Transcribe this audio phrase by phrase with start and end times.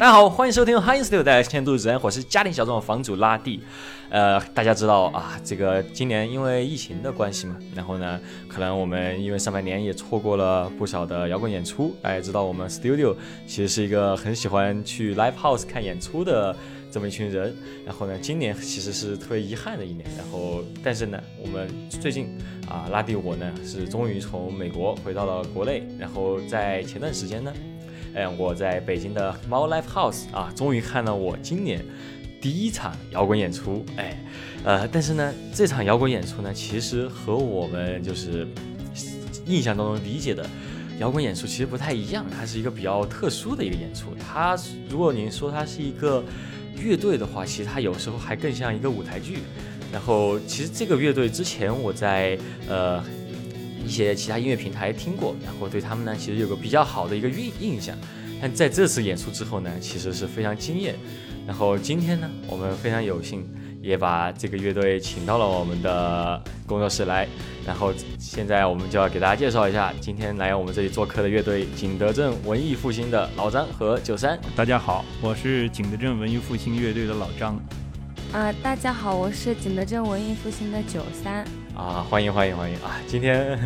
[0.00, 3.60] 大家好，欢迎收听《h i n Studio 带来千度人，我是家庭小众房主拉蒂。
[4.08, 8.18] 呃，大家知道啊，这个今年因为疫情的关系嘛，然后呢，
[8.48, 11.94] 可能我们因为上半年也错过了不少的摇滚演出。
[12.00, 13.14] 大家知道，我们 Studio
[13.46, 16.56] 其实是一个很喜欢去 Live House 看演出的
[16.90, 17.54] 这么一群人。
[17.84, 20.06] 然后呢，今年其实是特别遗憾的一年。
[20.16, 25.86] 然后，但是呢，我们最近啊，拉蒂我呢是终于从美国回到了国内。
[25.98, 27.52] 然后在前段时间呢。
[28.12, 31.84] 哎，我在北京的猫 Life House 啊，终于看了我今年
[32.40, 33.84] 第一场摇滚演出。
[33.96, 34.18] 哎，
[34.64, 38.46] 呃，但是呢，这场摇滚演出呢，其实和我们就是
[39.46, 40.44] 印象当中理解的
[40.98, 42.26] 摇滚演出其实不太一样。
[42.36, 44.06] 它是一个比较特殊的一个演出。
[44.18, 46.24] 它如果您说它是一个
[46.76, 49.38] 乐队的话，其实它有时候还更像一个舞台剧。
[49.92, 52.36] 然后，其实这个乐队之前我在
[52.68, 53.04] 呃。
[53.84, 57.96] 一些其他音乐平台听过，然后对他们呢，其实有个比较好的一个印印象。
[58.40, 60.94] 但在这次演出之后呢，其实是非常惊艳。
[61.46, 63.46] 然后今天呢，我们非常有幸
[63.82, 67.26] 也把这个乐队请到了我们的工作室来。
[67.66, 74.38] 然后现在我们就要给大家介绍一下，今天来我们这里做客的乐队——景德镇文艺复兴的老张和九三。
[74.56, 77.60] 大家好，我是景德镇文艺复兴乐队的老张。
[78.32, 81.44] 啊，大家好，我是景德镇文艺复兴的九三。
[81.74, 83.00] 啊，欢迎欢迎欢迎啊！
[83.04, 83.58] 今天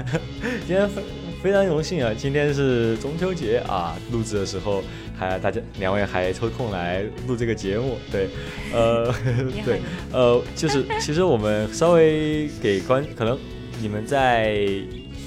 [0.66, 1.02] 今天非
[1.42, 2.14] 非常荣幸啊！
[2.16, 4.82] 今天是中秋节啊，录制的时候
[5.18, 8.30] 还大家两位还抽空来录这个节目，对，
[8.72, 9.12] 呃
[9.66, 13.38] 对，呃，就是其实我们稍微给观可能
[13.82, 14.66] 你们在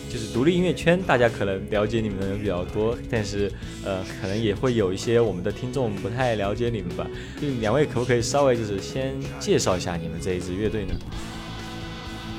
[0.10, 3.52] 就是独立音乐圈，大家可能了解你们的人比较多，但是
[3.84, 7.06] 呃，可能也会有一些我们的听众不太了解你们吧。
[7.42, 10.94] 就两位可不可以稍微就是先介绍一下你们这一支乐队呢？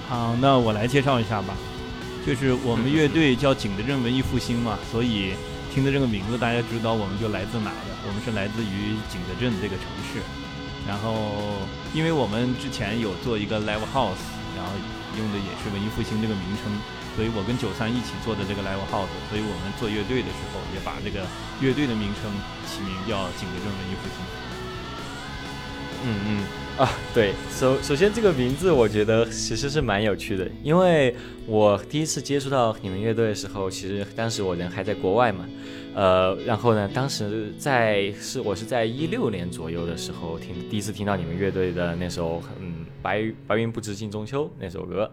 [0.08, 1.54] 好，那我来介绍一下吧。
[2.26, 5.32] 就是我们乐队叫景德镇文艺复兴嘛，所以
[5.72, 7.92] 听的这个名字，大家知道我们就来自哪的？
[8.06, 10.20] 我们是来自于景德镇这个城市。
[10.86, 11.60] 然后，
[11.92, 14.24] 因为我们之前有做一个 live house，
[14.56, 14.72] 然后
[15.18, 16.72] 用的也是文艺复兴这个名称，
[17.18, 21.26] 所以我跟九三一起做的这个 live house，所以我们做乐队的时候也把这个
[21.58, 22.30] 乐队的名称
[22.62, 24.22] 起名叫景德镇文艺复兴。
[26.06, 26.30] 嗯嗯。
[26.78, 31.12] 啊，对，首首先这个名字我觉得其实是蛮有趣的，因为
[31.44, 35.44] 我第一次接触到你们乐队的时候，其实当时我人还在国外嘛，
[35.98, 45.10] 呃，然后呢，当时在是我是在一六年左右的时候听第一次听到你们乐队的那首嗯白白云不知近中秋那首歌，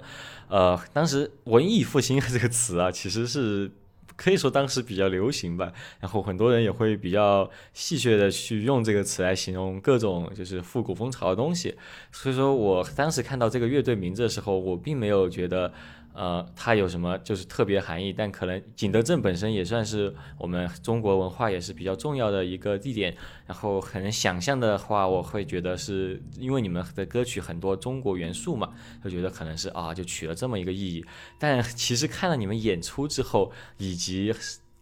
[0.47, 3.71] 呃，当时文艺复兴这个词啊，其实是。
[4.17, 11.75] 可以说当时比较流行吧，然后很多人也会比较戏谑的去用这个词来形容各种就是复古风潮的东西，
[12.13, 15.73] 所以说我当时看到这个乐队名字的时候，我并没有觉得。
[16.15, 18.13] 呃，它有什么就是特别含义？
[18.13, 23.15] 但可能景德镇本身也算是我们中国文化也是比较重要的一个地点。
[23.45, 31.05] 然后可能想象的话，我会觉得是因为你们的歌曲很多中国元素嘛，就觉得可能是啊，就取了这么一个意义。
[31.37, 34.33] 但其实看了你们演出之后，以及。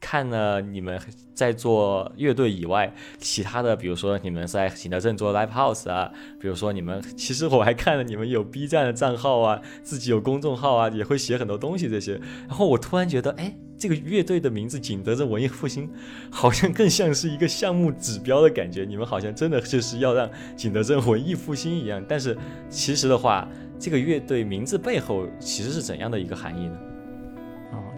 [0.03, 0.99] 看了你们
[1.33, 12.19] 在做乐队以外，其他的，比如说你们在景德镇做 live house 啊，比如说你们，其实我还看了你们有 B 站的账号啊，自己有公众号啊，也会写很多东西这些。
[12.49, 15.89] 然后我突然觉得，哎，这个乐队的名字景德镇文艺复兴，
[16.29, 18.83] 好像更像是一个项目指标的感觉。
[18.83, 22.03] 你们好像真的就是要让景德镇文艺复兴一样。
[22.05, 22.37] 但是
[22.69, 23.47] 其实的话，
[23.79, 26.77] 这个乐队名字背后其实是怎样的一个含义呢？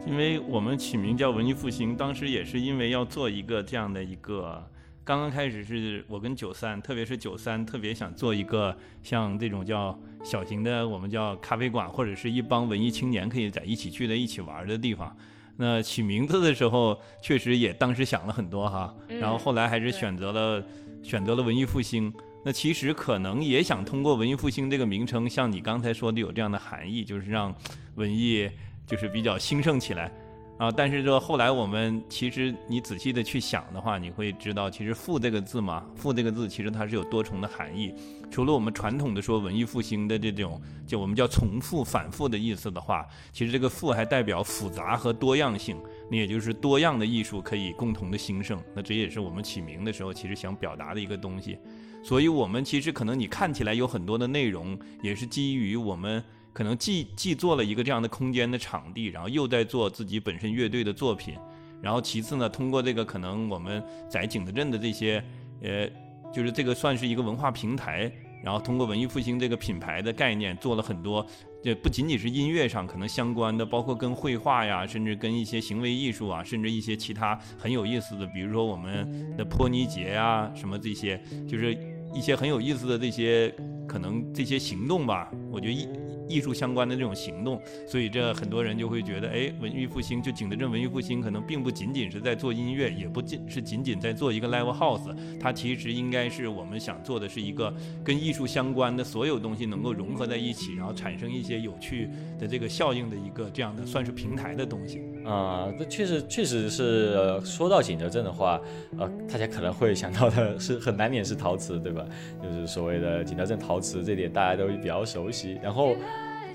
[0.06, 4.64] 因为我们起名叫文艺复兴，当时也是因为要做一个这样的一个，
[5.04, 15.16] 刚刚开始是我跟九三，特别是九三特别想做一个像这种叫小型的，我们叫咖啡馆或者是一帮文艺青年可以在一起聚在一起玩的地方。
[15.58, 20.64] 那起名字的时候，确实也当时想了很多哈，然后后来还是选择了
[21.02, 22.14] 选择了文艺复兴。
[22.44, 27.54] 那其实可能也想通过文艺复兴这个名称，像你刚才说的有这样的含义，就是让
[27.96, 28.48] 文艺。
[28.86, 30.12] 就是比较兴盛起来，
[30.58, 37.94] 啊，但是说后来我们其实你仔细的去想的话，你会知道，其实“复”这个字嘛，“复”这个字其实它是有多重的含义。
[38.30, 45.78] 除了我们传统的说文艺复兴的这种，就我们叫重复、反复的意思的话，其实这个“复”还代表复杂和多样性，
[46.12, 48.62] 那也就是多样的艺术可以共同的兴盛。
[48.76, 51.58] 那这也是我们起名的时候其实想表达的一个东西。
[52.04, 56.24] 所以我们其实可能你看起来有很多的内容，也是基于我们。
[56.56, 61.36] 可能既既做了一个这样的空间的场地，然后又在做自己本身乐队的作品，
[61.82, 65.22] 然后其次呢，通过这个可能我们在景德镇的这些，
[65.62, 65.86] 呃，
[66.34, 68.10] 就是这个算是一个文化平台，
[68.42, 71.28] 然后通过文艺复兴这个品牌的概念，做了很多
[71.62, 81.78] 这不仅仅是音乐上可能相关的，包括跟绘画呀，甚至跟一些行为艺术啊，甚至一些其他很有意思的，比如说我们的泼泥节呀，什么这些，就是
[82.14, 83.54] 一些很有意思的这些
[83.86, 85.30] 可能这些行动吧。
[85.52, 85.86] 我觉得艺
[86.28, 97.74] 艺术相关的这种行动，所以这很多人就会觉得，哎，文艺复兴就景德镇文艺复兴可能并不仅仅是在做音乐，也不仅是仅仅在做一个 live house，它其实应该是我们想做的是一个
[98.04, 105.02] 跟艺术相关的所有东西能够融合在一起，然后产生一些有趣的这个效应的一个这样的算是平台的东西。
[105.26, 108.62] 啊，这确实确实是说到景德镇的话，
[108.98, 112.06] 呃，大家可能会想到的是很难免是陶瓷，对吧？
[112.42, 115.96] 就是所谓的景德镇陶瓷这点大家都比较熟悉，然后。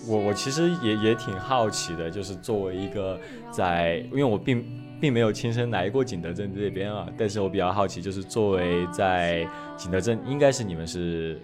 [0.08, 3.20] 我我其实也也挺好奇的，就是作为一个
[3.50, 4.64] 在，因为我并
[4.98, 9.46] 并没有亲身来过景德镇这边啊，但是我比较好奇，就是作为在
[9.76, 11.38] 景德镇，应该是你们是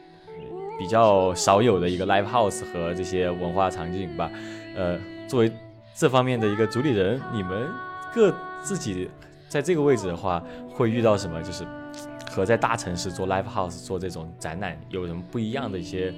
[0.79, 4.31] 比较少有的一个 live house 和这些文化场景吧，
[4.75, 5.53] 呃，作为
[5.99, 7.69] 这方面的一个主理人，你们
[8.15, 9.11] 各自己
[9.49, 10.43] 在这个位置的话，
[10.75, 11.43] 会遇到什么？
[11.43, 11.65] 就是
[12.31, 16.13] 和在大城市做 live house 做这种展览有什么不一样的一些？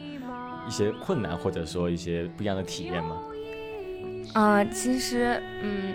[0.66, 3.16] 一些困难或者说一些不一样的体验吗？
[4.34, 5.94] 啊，其实，嗯，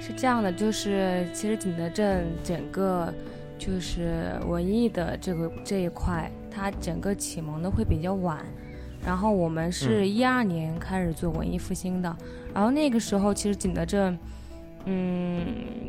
[0.00, 3.12] 是这样的，就是其实景德镇整个
[3.58, 8.42] 就是文艺的这个这一块，它整个启蒙的会比较晚。
[9.06, 12.16] 然后我们是一二年开始做文艺复兴的，
[12.52, 14.18] 然后那个时候其实景德镇，
[14.84, 15.46] 嗯，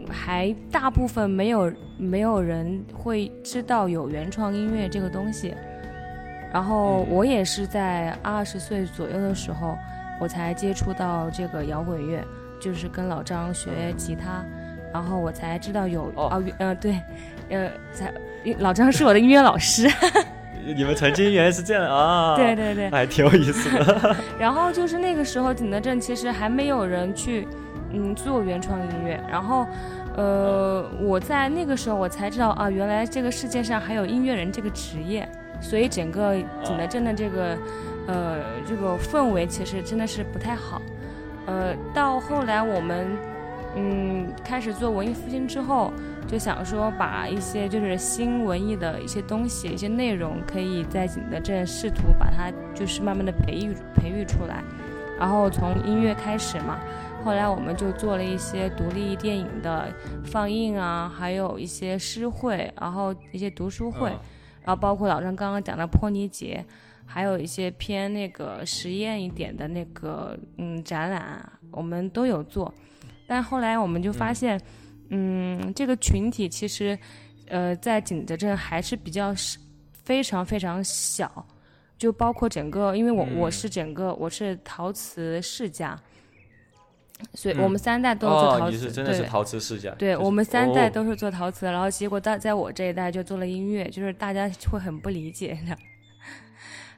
[0.08, 5.56] 还大部分没有没有人会知道有原创音乐这个东西。
[6.54, 9.76] 然后我也是在二十岁左右的时候，
[10.22, 12.24] 我才接触到这个摇滚乐，
[12.62, 14.46] 就是跟老张学吉他，
[14.94, 17.02] 然后我才知道有哦，呃，对，
[17.50, 18.14] 呃，才
[18.60, 19.90] 老张是我的音乐老师。
[20.76, 22.36] 你们曾经原来是这样啊？
[22.36, 24.16] 对对对，还挺有意思的。
[24.40, 27.48] 然后就是那个时候，景德镇其实还没有人去
[27.92, 29.66] 嗯做原创音乐，然后
[30.16, 35.28] 呃，我在那个时候我才知道啊，原来这个世界上还有音乐人这个职业。
[35.60, 37.58] 所以整个景德镇的这个，
[38.06, 40.80] 呃，这个氛围其实真的是不太好。
[41.48, 43.08] 呃，到后来我们，
[43.76, 45.92] 嗯，开始做文艺复兴之后，
[46.28, 54.62] 就想说把一些就是新文艺的一些东西、一些内容，可以在景德镇试图把它就是慢慢的培育培育出来。
[55.18, 56.80] 然后从音乐开始嘛，
[57.24, 59.88] 后来我们就做了一些独立电影的
[60.26, 64.10] 放映啊，还有一些诗会，然后一些读书会。
[64.64, 66.64] 然后包括老张刚刚讲的泼泥节，
[67.06, 72.72] 还有一些偏那个实验一点的那个嗯展览，我们都有做。
[73.26, 74.62] 但后来我们就发现，
[75.10, 76.98] 嗯，这个群体其实，
[77.48, 79.34] 呃，在景德镇还是比较
[80.04, 81.46] 非常非常小。
[81.98, 86.00] 就包括整个，因为我我是整个我是陶瓷世家。
[87.34, 89.90] 所以我们三代都做陶瓷，你是真的是陶瓷世家。
[89.96, 95.76] 对我们三代都是做陶瓷，然后结果在在我这一代就做了音乐，就是大家会很不理解的。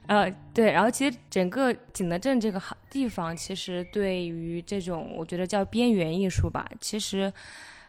[0.08, 2.60] 呃，对，然后其实整个景德镇这个
[2.90, 7.32] 地方，其实对于这种我觉得叫边缘艺术吧，其实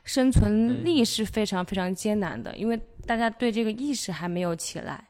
[0.03, 5.03] 生存力是非常非常艰难的，因为大家对这个意识还没有起来。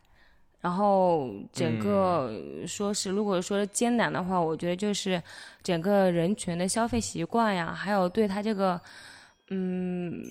[0.60, 2.32] 然后整个
[2.68, 5.20] 说是，如果说艰难的话，我觉得就是
[5.64, 8.80] 整个人群的消费习惯呀，还有对他这个，
[9.50, 10.22] 嗯，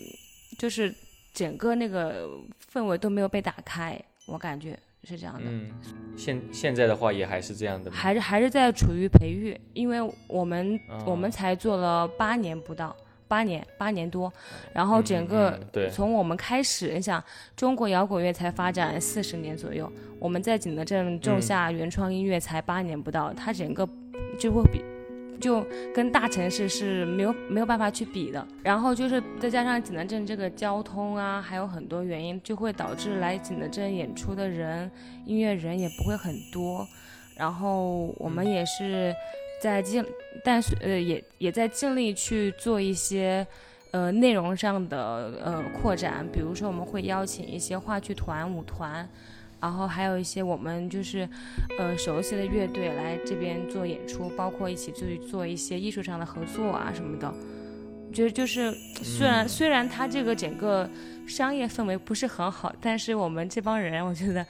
[0.56, 0.94] 就是
[1.34, 2.28] 整个那个
[2.72, 5.42] 氛围都没有被打开，我感觉是这样的。
[5.44, 5.72] 嗯，
[6.16, 12.94] 现现在的话也还是这样的，还是还是在处于培育，因为我们我们才做了八年不到。
[13.30, 14.32] 八年，八年多，
[14.72, 15.56] 然后整个
[15.92, 17.22] 从我们开始，你想
[17.54, 23.88] 中国摇滚乐才发展四十年左右，我们在景德镇种下原创音乐才八年不到，它整个
[24.36, 24.82] 就会比
[25.40, 28.44] 就跟大城市是没有没有办法去比的。
[28.64, 34.90] 然后就是再加上景德镇这个交通啊，还有很多原因，就会导致来景德镇演出的人，
[35.24, 36.84] 音乐人也不会很多。
[37.36, 39.14] 然后我们也是。
[39.60, 40.02] 在尽，
[40.42, 43.46] 但是呃，也也在尽力去做一些，
[43.90, 46.26] 呃，内容上的呃扩展。
[46.32, 49.06] 比如说，我们会邀请一些话剧团、舞团，
[49.60, 51.28] 然后还有一些我们就是，
[51.78, 57.30] 呃，熟悉的乐队来这边做演出，包括一起去做一些艺术上的合作啊什么的。
[58.12, 58.72] 觉得就是，
[59.04, 60.88] 虽然虽然他这个整个
[61.28, 64.44] 商业氛围不是很好，但是我们这帮人，我觉得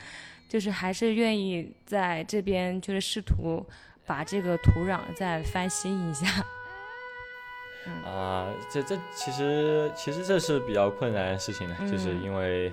[0.49, 3.67] 就是还是愿意在这边就是试图。
[4.11, 6.27] 把这个土壤再翻新一下。
[8.05, 12.73] 啊，这这其实其实这是比较困难的事情，就是因为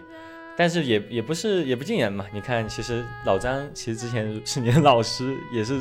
[0.57, 2.25] 但是也也不是也不尽然嘛。
[2.33, 5.79] 你看，其实老张其实之前是你的老师，也是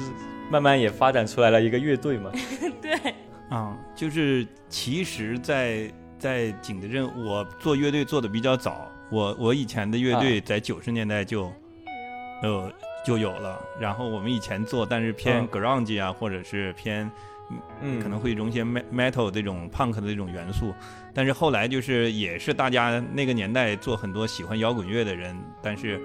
[0.50, 2.30] 慢慢也发展出来了一个乐队嘛。
[2.82, 3.14] 对，
[3.48, 8.92] 啊，就是其实在，在景德镇，我做乐队做的比较早。
[9.10, 11.50] 我我以前的乐队在九十年代就，
[12.42, 12.70] 呃
[13.06, 13.64] 就有了。
[13.80, 17.08] 然后我们以前做，但是偏 grunge 啊，或者是偏。
[17.80, 20.74] 嗯，可能会融些 metal 这种 punk 的这种元素，
[21.14, 25.32] 但是后来就是也是大家那个年代做很多喜欢摇滚乐的人，
[25.62, 26.02] 但是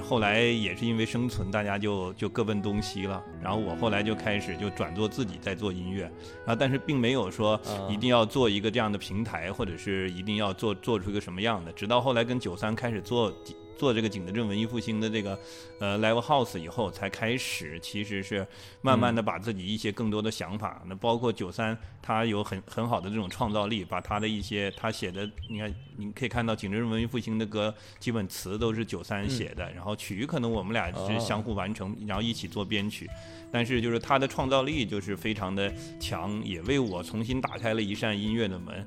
[0.00, 3.20] 后来也是因为生存，大家就就各奔东西了。
[3.42, 6.02] 然后我后来就开始就转做自己在做音乐，
[6.46, 11.72] 然后但是并没有说一定要做一个这样的平台，或者是一定要做做出一个什么样的。
[11.72, 13.34] 直到后来跟九三开始做。
[13.76, 15.38] 做这个景德镇文艺复兴的这个
[15.78, 18.46] 呃 live house 以后，才开始其实是
[18.80, 33.08] 慢慢的把自己一些更多的想法，那包括九三他有很很好的这种创造力，把他的一些他写的，你看你可以看到景德镇文艺复兴的歌，基本词都是九三写的，然后曲可能我们俩是相互完成，然后一起做编曲，
[33.54, 38.84] 但是就是他的创造力就是非常的强，也为我重新打开了一扇音乐的门。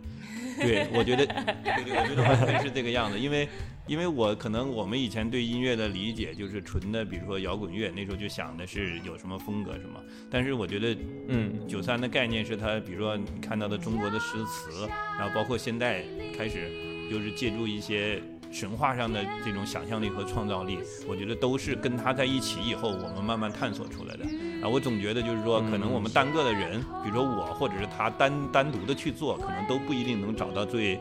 [0.58, 3.48] 对，我觉得，对对，我觉得完全是这个样子，因为。
[3.88, 9.98] 因为我可能我们以前对音乐的理解就是纯的，比如说摇滚乐，那时候就想的是有什么风格什么。
[10.30, 10.94] 但是我觉得，
[11.30, 16.04] 嗯，九三的概念是它，比如说你看到的中国的诗词，然后包括现在
[16.38, 16.70] 开始
[17.10, 18.22] 就是借助一些
[18.52, 24.26] 神话上的这种想象力和创造力，我觉得都是跟它在一起以后，我们慢慢探索出来的。
[24.68, 31.00] 啊，我总觉得就是说，可能我们单个的人，比如说我或者是他单单独的去做，可能都不一定能找到最。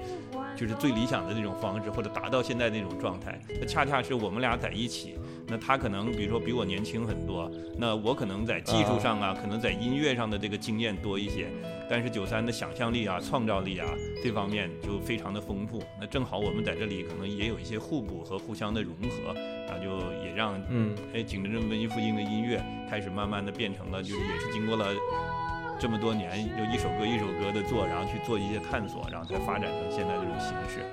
[0.57, 3.39] 就是最理想的那种方式，或者达到现在那种状态。
[3.61, 5.19] 那恰恰是我们俩在一起。
[5.49, 11.49] 那他可能比如说比我年轻很多，那我可能在技术上啊，可能在音乐上的这个经验多一些。
[11.89, 13.89] 但是九三的想象力啊、创造力啊
[14.21, 15.81] 这方面就非常的丰富。
[16.01, 19.33] 那正好我们在这里可能也有一些互补和互相的融合，
[19.69, 22.61] 那就也让嗯，哎，景德镇文艺复兴的音乐
[22.91, 24.87] 开始慢慢的变成了，就是也是经过了。
[25.79, 30.85] 这么多年，就一首歌一首歌的做，然后去做一些探索，然后才发展成现在这种形式。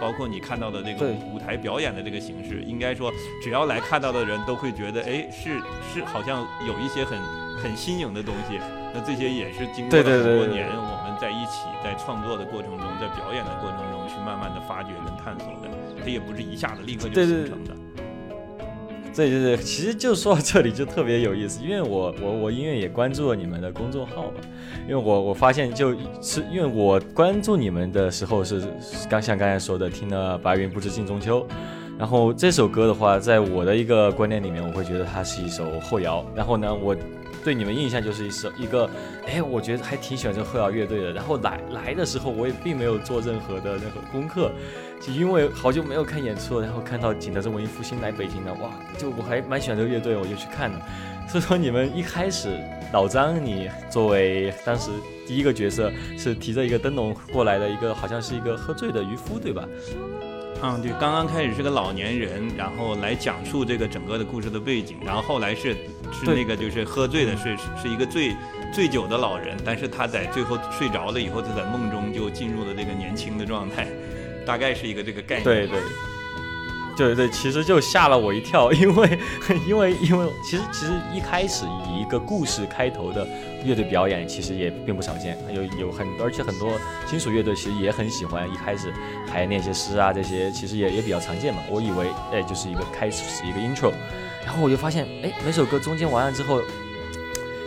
[0.00, 5.60] 包括你看到的这个舞台表演的这个形式，应该说，只要来看到的人都会觉得，哎，是
[5.92, 7.18] 是，好像有一些很
[7.62, 8.58] 很新颖的东西。
[8.94, 15.68] 那这些也是经过了很多年，我们在一起在创作的过程中，在表演的过程中去慢慢的发掘跟探索的。
[16.00, 17.74] 它也不是一下子立刻就形成的。
[17.74, 17.87] 对对对，
[19.26, 24.40] 其实就说到这里就特别有意思，因为我我我音乐也关注了你们的公众号嘛，
[24.82, 28.62] 因为我我发现就是因为我关注你们的时候是
[29.08, 31.40] 刚像刚才说的听了《白云不知近中秋》，
[31.98, 36.94] 然后这首歌的话，在我的一个观念里面，我会觉得它是一首后摇，然后呢，我
[37.44, 38.88] 对你们印象就是一首一个，
[39.26, 44.50] 哎，我觉得还挺喜欢这后摇乐队的，然后来来的时候我也并没有做任何的那个功课。
[45.00, 48.70] 就因为好久没有看演出了，然后看到景德镇文艺复兴来北京了，哇！
[48.98, 50.80] 就我还蛮喜欢这个乐队，我就去看了。
[51.28, 52.58] 所以说你们一开始，
[52.92, 54.90] 老张你作为当时
[55.26, 59.64] 第一个角色，是提着一个灯笼过来的一个，好像是一个喝醉的渔夫，对吧？
[60.60, 65.72] 嗯，对，刚刚开始是个老年人，然后来讲述这个整个的故事的背景，然后后来是
[66.12, 68.34] 是那个就是喝醉的，是是一个醉
[68.72, 73.86] 醉酒的老人，但是他在最后睡着了以后，他在梦中就进入了这个年轻的状态。
[74.48, 75.44] 大概是一个这个概念。
[75.44, 75.78] 对对，
[76.96, 79.18] 对对，其实就吓了我一跳，因为
[79.66, 83.28] 因为因为其实其实一开始以一个故事开头的
[83.62, 85.36] 乐队表演，其实也并不常见。
[85.52, 88.90] 有有很而且很多金属乐队其实也很喜欢一开始
[89.30, 91.60] 还那些诗啊这些，其实也也比较常见嘛。
[91.68, 93.92] 我以为哎就是一个开始一个 intro，
[94.46, 96.62] 然后我就发现哎每首歌中间完了之后，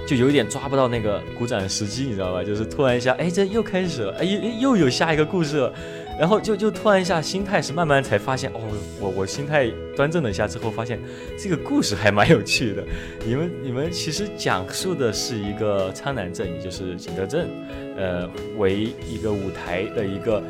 [0.07, 2.43] 就有一点抓不到那个鼓掌时机，你知道吧？
[2.43, 5.73] 就是突然一下哎这又开始了，哎又又有下一个故事了。
[6.21, 8.59] 然后就就突然一下心态是慢慢才发现哦，
[8.99, 10.99] 我我心态端正了一下之后，发现
[11.35, 12.83] 这个故事还蛮有趣的。
[13.25, 17.49] 你们你们其实讲述的是一个苍南镇，也就是景德镇，
[17.97, 20.43] 呃，为一个舞台的一个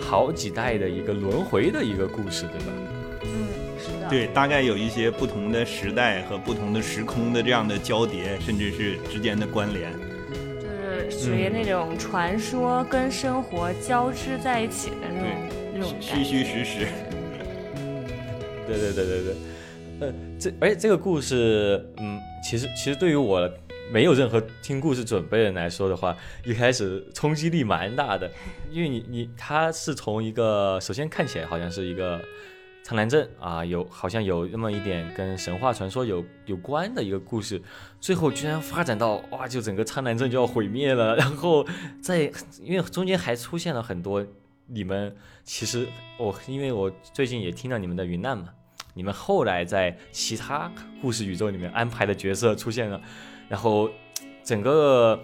[0.00, 2.72] 好几代的一个轮回的一个故事，对吧？
[3.24, 4.08] 嗯，是的。
[4.08, 9.92] 对，大概有一些不同的时代和不同的时空的这样的交叠，甚至是之间的关联。
[11.10, 15.30] 属于那种传说跟生活交织在一起的那种
[15.74, 16.86] 那种虚虚实实。
[18.66, 19.34] 对对对对对，
[20.00, 23.50] 呃，这而且这个故事，嗯，其实其实对于我
[23.90, 28.30] 没有任何听故事准备的人来说的话，一开始冲击力蛮大的，
[28.70, 32.20] 因为你你他是从一个首先看起来好像是一个。
[32.88, 37.60] 苍南镇啊，有好像有那么一点跟神话传说有有关的一个故事，
[38.00, 41.66] 最后居然发展到哇，就整个苍南镇就要毁灭了，然后
[42.00, 44.26] 在因为中间还出现了很多
[44.68, 45.14] 你们
[45.44, 45.86] 其实
[46.18, 48.48] 我因为我最近也听到你们的云难嘛，
[48.94, 52.98] 你们后来在其他故事宇宙里面安排的角色出现了，
[53.50, 53.90] 然后
[54.42, 55.20] 整个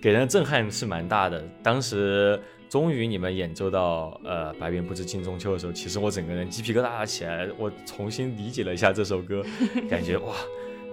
[0.00, 1.42] 给人的震撼是蛮大的。
[1.60, 2.40] 当时
[2.70, 9.44] 终于你们演奏到呃“百变不知镜中秋”的时候，其实我整个人鸡皮疙瘩起来，我重新理解了一下这首歌，
[9.90, 10.34] 感觉哇，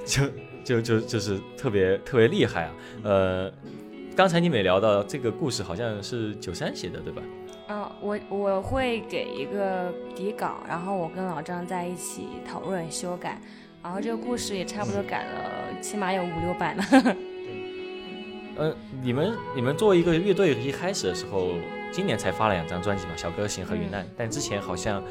[0.04, 0.24] 就
[0.64, 3.54] 就就就是特别特别厉害啊，呃。
[4.16, 7.22] 刚才你们也聊到这个故事好像是九三写的，对吧？
[7.70, 13.40] 嗯，我我会给一个底稿，然后我跟老张在一起讨论修改，
[13.84, 16.84] 然后这个故事也差不多改了，起码有五六版了。
[18.60, 21.52] 嗯，你们你们作为一个乐队，一开始的时候。
[21.90, 25.02] 今年才发了两张专辑嘛，《小歌行》和《云南》，但之前好像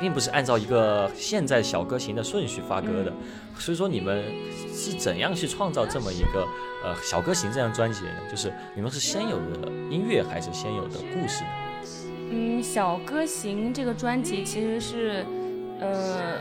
[0.00, 3.12] 并不是按照一个现在《小歌行》的顺序发歌的，
[3.56, 4.24] 所以说你们
[4.74, 6.46] 是怎样去创造这么一个
[6.84, 8.18] 呃《小歌行》这张专辑的呢？
[8.28, 11.50] 就是你们是先有的音乐还是先有的故事呢？
[12.32, 15.24] 嗯，《小歌行》这个专辑其实是，
[15.80, 16.40] 呃，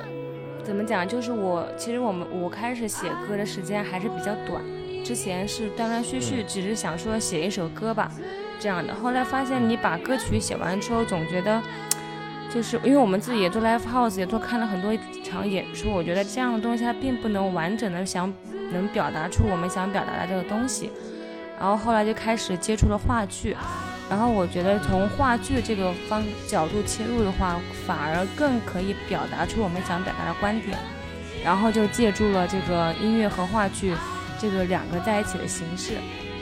[0.63, 1.07] 怎么讲？
[1.07, 4.61] 就是我其实我们我开始写歌的时间还是比较短，
[5.03, 8.11] 之前是断断续续，只是想说写一首歌吧。
[8.59, 11.61] 这样的，后来发现你把歌曲写完之后，总觉得，
[12.53, 14.93] 就是因为我们自己也做 live house，也做看了很多
[15.23, 18.31] 场演出，我觉得这样的东西它并不能完整的想
[18.71, 20.89] 能表达出我们想表达的这个东西。
[21.59, 23.55] 然后后来就开始接触了话剧，
[24.09, 30.77] 然后我觉得从话剧这个方角度切入的话，反而更可以表达出我们想表达的观点。
[31.43, 33.93] 然后就借助了这个音乐和话剧
[34.43, 35.93] 这个两个在一起的形式，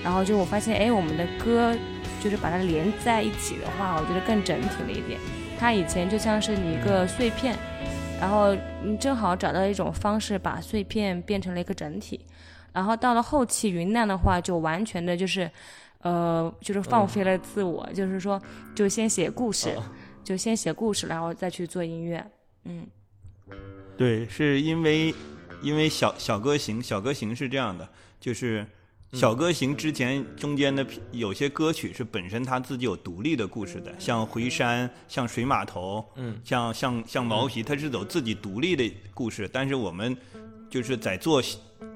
[0.04, 1.78] 然后就我发现，哎，我们的歌。
[2.22, 5.20] 就是把它连在一起的话，我觉得更整体了一点。
[5.58, 7.58] 它以前就像是你一个碎片，
[8.20, 12.24] 然后你正好找到一种方式把碎片变成了一个整体。
[12.72, 15.50] 然后到了后期云南的话，就完全的就是，
[16.04, 18.40] 呃，就是放飞了自我，就是说，
[18.76, 19.76] 就先写故事，
[20.24, 22.24] 就先写故事，然后再去做音乐。
[22.66, 22.86] 嗯，
[23.98, 25.12] 对，是因为
[25.62, 27.88] 因为小小歌行，小歌行是这样的，
[28.20, 28.66] 就是。
[29.14, 39.50] 小歌行之前中间的有些歌曲是本身它自己有独立的故事的，像回山，像水码头，嗯，像像像毛皮，它是走自己独立的故事。
[39.52, 40.16] 但是我们
[40.70, 41.44] 就是在做，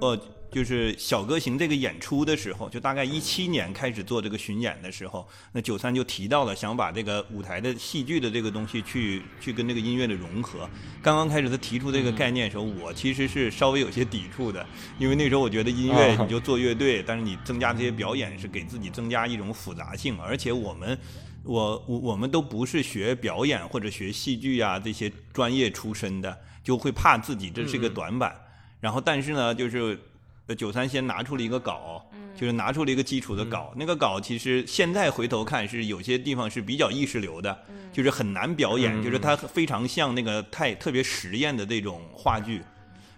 [0.02, 0.20] 呃。
[0.56, 10.70] 就是小歌行这个演出的时候，就大概一七年开始做这个巡演的时候，那九三就提到了想把这个舞台的戏剧的这个东西去去跟这个音乐的融合。
[11.02, 14.66] 刚刚开始他提出这个概念的时候，我其实是稍微有些抵触的，
[14.98, 20.98] 因为那时候我觉得音乐你就做乐队，但是你增加这些表演是给自己增加一种复杂性，而且我们
[21.44, 28.34] 我我我们都不是学表演或者学戏剧啊这些专业出身的，就会怕自己这是个短板。
[28.80, 30.00] 然后但是呢，就是。
[30.48, 33.74] 呃，九三先拿出了一个稿，就是拿出了一个基础的稿。
[33.76, 37.58] 那个稿其实现在回头看是有些地方是比较意识流的，
[37.92, 42.62] 就是很难表演，就是它非常像那个太特别实验的这种话剧。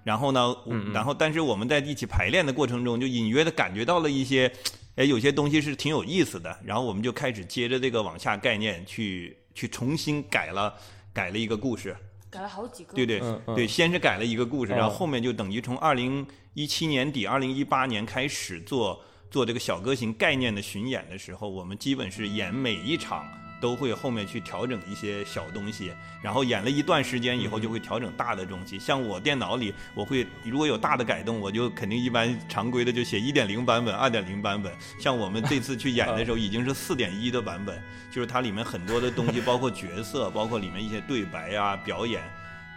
[0.06, 0.56] 然后呢，
[0.94, 4.50] 然后但是我们在一起排练的过程中，就隐约的感觉到了一些，
[4.96, 6.58] 哎，有些东西是挺有意思的。
[6.64, 10.74] 然后我们就开始接着这个往下概念去去重新改了
[11.12, 11.94] 改了一个故事。
[12.30, 13.22] 改了好几个，对对
[13.56, 23.26] 对，先是改了一个故事，然后后面就等于从二零一七年底、二零一八年开始做做这个小歌行概念的巡演的时候，我们基本是演每一场
[23.60, 28.78] 都会后面去调整一些小东西，然后演了一段时间以后就会调整大的东西。
[28.78, 34.74] 像我电脑里，我会如果有大的改动，我就肯定一般常规的就写 一点零版本、二点零版本。
[35.00, 37.82] 像我们这次去演的时候， 已经是四点一的版本。
[38.10, 42.24] 就是它里面很多的东西，包括角色，包括里面一些对白啊、表演，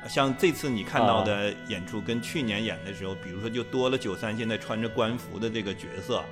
[0.09, 6.23] 像这次你看到的演出，跟去年演的时候，比如说就多了九三现在穿着官服的这个角色，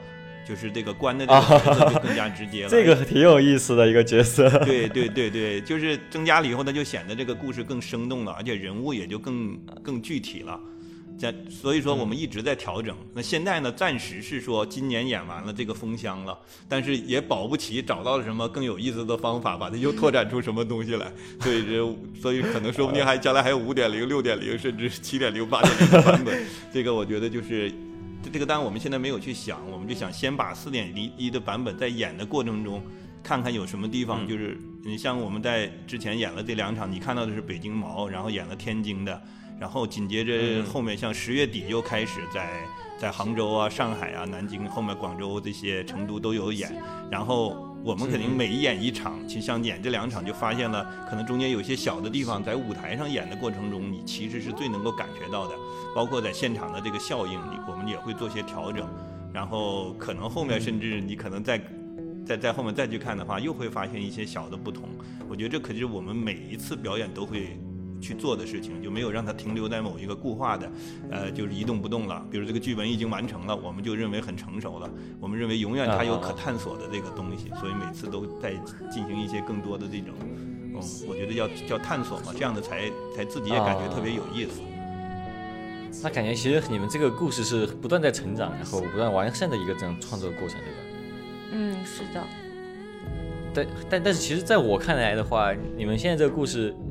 [0.48, 2.70] 就是这个官的这个角色就更加直接了。
[2.70, 4.48] 这个挺有意思的一个角色。
[4.64, 10.58] 对对对对，就是增加了以后，它就显得这个故事更生动了，而且人物也就更更具体了。
[11.18, 12.96] 在所以说我们一直在调整。
[13.12, 21.12] 那现在呢，暂时是说今年演完了这个封箱了，但是也保不齐找到了什么更有意思的方法，把它又拓展出什么东西来。
[21.40, 26.40] 所以这所以可能说不定还 将来还有五点零、六点零，甚至七点零、八点零的版本。
[26.72, 27.68] 这个我觉得就是
[28.28, 32.82] 这个，当然我们现在没有去想，我们就想先把四点零一的版本在演的过程中，
[33.22, 39.22] 看看有什么地方就是你像我们在之前演了这两场，你看到的是北京毛，然后演了天津的。
[39.60, 42.60] 然后紧接着后面像十月底又开始在
[42.96, 46.80] 在杭州啊、上海啊、南京，后面广州这些、成都都有演。
[47.10, 55.54] 然后我们肯定每演一场，其实像演这两场就发现了，可能中间有些小的地方，在舞台上演的过程中，你其实是最能够感觉到的。
[55.94, 58.86] 包括在现场的这个效应，你我们也会做些调整。
[59.32, 61.60] 然后可能后面甚至你可能在。
[62.26, 64.86] 在在后面再去看的话，又会发现一些小的不同。
[65.30, 67.58] 我觉得这可是我们每一次表演都会
[68.00, 70.70] 去做的事情，就没有让它停留在某一个固化的，
[71.10, 72.24] 呃，就是一动不动了。
[72.30, 78.54] 比如这个剧本已经完成了，我们就认为很成熟了，我们认为永远它有可探索的这个东西，所以每次都在
[78.90, 84.60] 进行一些更多的这种，嗯，我觉得要叫探索嘛，这样的才才自己也感觉特别有意思。
[86.02, 90.78] 那感觉其实你们这个故事是不断在成长，然后不断完善的一个这样创作过程，对吧？
[91.50, 92.22] 嗯，是的。
[93.54, 96.87] 但但但是，其实在我看来的话，你们现在这个故事，嗯，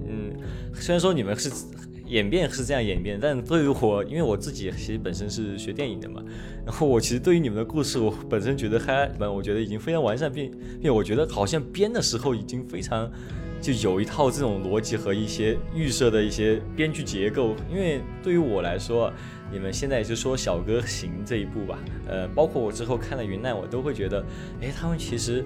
[0.80, 1.52] 虽然说你们是
[2.06, 6.24] 演变是这样演变，但对于我，因为我自己其实本身是学电影的嘛，
[6.66, 13.12] 然后我其实对于你们的故事，我本身觉得还，我觉得已经非常完善，并并我觉得好像编的时候已经非常。
[13.60, 19.12] 就有一套这种逻辑和一些预设的一些编剧结构，因为对于我来说，
[19.52, 24.24] 你们现在就说小哥行这一步吧，呃，包括我之后看了云南，我都会觉得，
[24.62, 25.44] 哎，他们其实。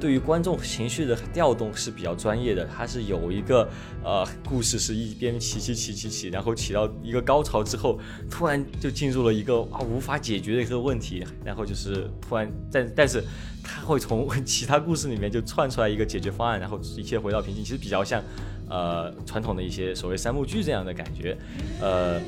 [0.00, 3.68] 对于观众情绪的调动是比较专业的，它是有一个
[4.04, 7.98] 呃故事是一边起起起起起，然后起到一个高潮之后，
[8.30, 13.22] 突然就进入了一个啊无法解决的一个问题，然后就是突然但但是
[13.62, 18.22] 他会从其他故事里面就窜出来一个解决方案，然后一切回到平静，其实比较像
[18.70, 21.36] 呃传统的一些所谓三幕剧这样的感觉，
[21.80, 22.20] 呃，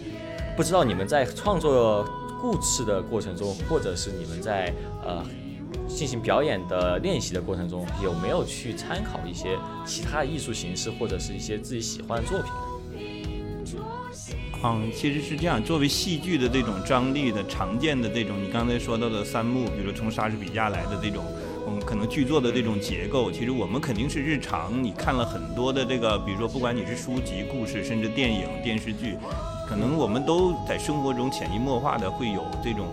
[0.56, 2.04] 不知道你们在创作
[2.40, 5.24] 故事的过程中，或者是你们在呃。
[5.94, 12.52] 进行表演的练习的过程中，有没有去参考一些其他艺术形式或者是一些自己喜欢的作品？
[14.62, 15.62] 嗯，其实是这样。
[15.62, 21.24] 作为戏剧的这种张力的常见的这种，你刚才说到的三幕，比如从莎士比亚来的这种，
[21.66, 29.16] 嗯，可能剧作的这种结构，其实我们肯定是日常你看了很多的这个，比如说不管你是书籍、故事，甚至电影、电视剧，
[29.66, 32.86] 可能我们都在生活中潜移默化的会有这种。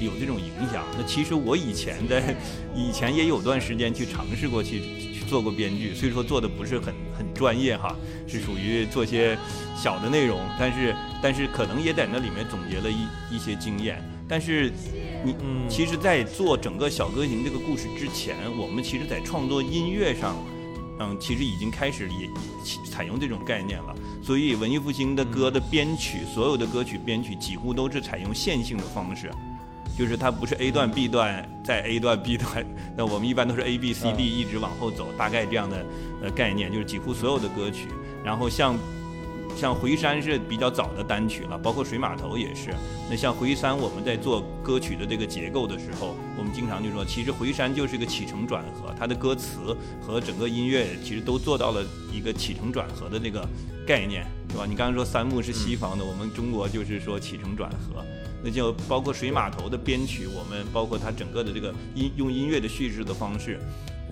[0.00, 0.84] 有这种影响。
[0.96, 2.34] 那其实我以前在
[2.74, 4.80] 以前也有段时间去尝试过去
[5.12, 7.94] 去做过编剧，虽说做的不是很很专业哈，
[8.26, 9.36] 是属于做些
[9.76, 14.02] 小的内容，但是但是可能也在那里面总结了一一些经验。
[14.28, 14.72] 但是
[15.24, 20.36] 你嗯其实，在做整个小歌行这个故事之前，我们其实在创作音乐上，
[20.98, 22.28] 嗯，其实已经开始也
[22.90, 23.94] 采用这种概念了。
[24.24, 29.30] 所以文艺复兴的歌的编曲，所有的歌曲编曲几乎都是采用线性的方式。
[29.98, 32.64] 就是它不是 A 段 B 段在 A 段 B 段，
[32.96, 35.86] 那我们一般都是 A B C D 一直往后走，大概这样的
[36.22, 37.88] 呃概念，就是几乎所有的歌曲。
[38.22, 38.76] 然后像
[39.56, 42.74] 像回山是比较早的单曲了，包括水码头也是。
[43.08, 51.82] 那像回山，我们在做歌曲的这个结构的时候，我们经常就说，其实回山就是一个起承转合，它的歌词和整个音乐其实都做到了
[52.12, 53.48] 一个起承转合的那个
[53.86, 54.66] 概念，对吧？
[54.68, 58.04] 你刚刚说三幕是西方的，我们中国就是说起承转合。
[58.42, 63.58] 那就包括水码头的编曲，我们包括它整个的这个音用音乐的叙事的方式，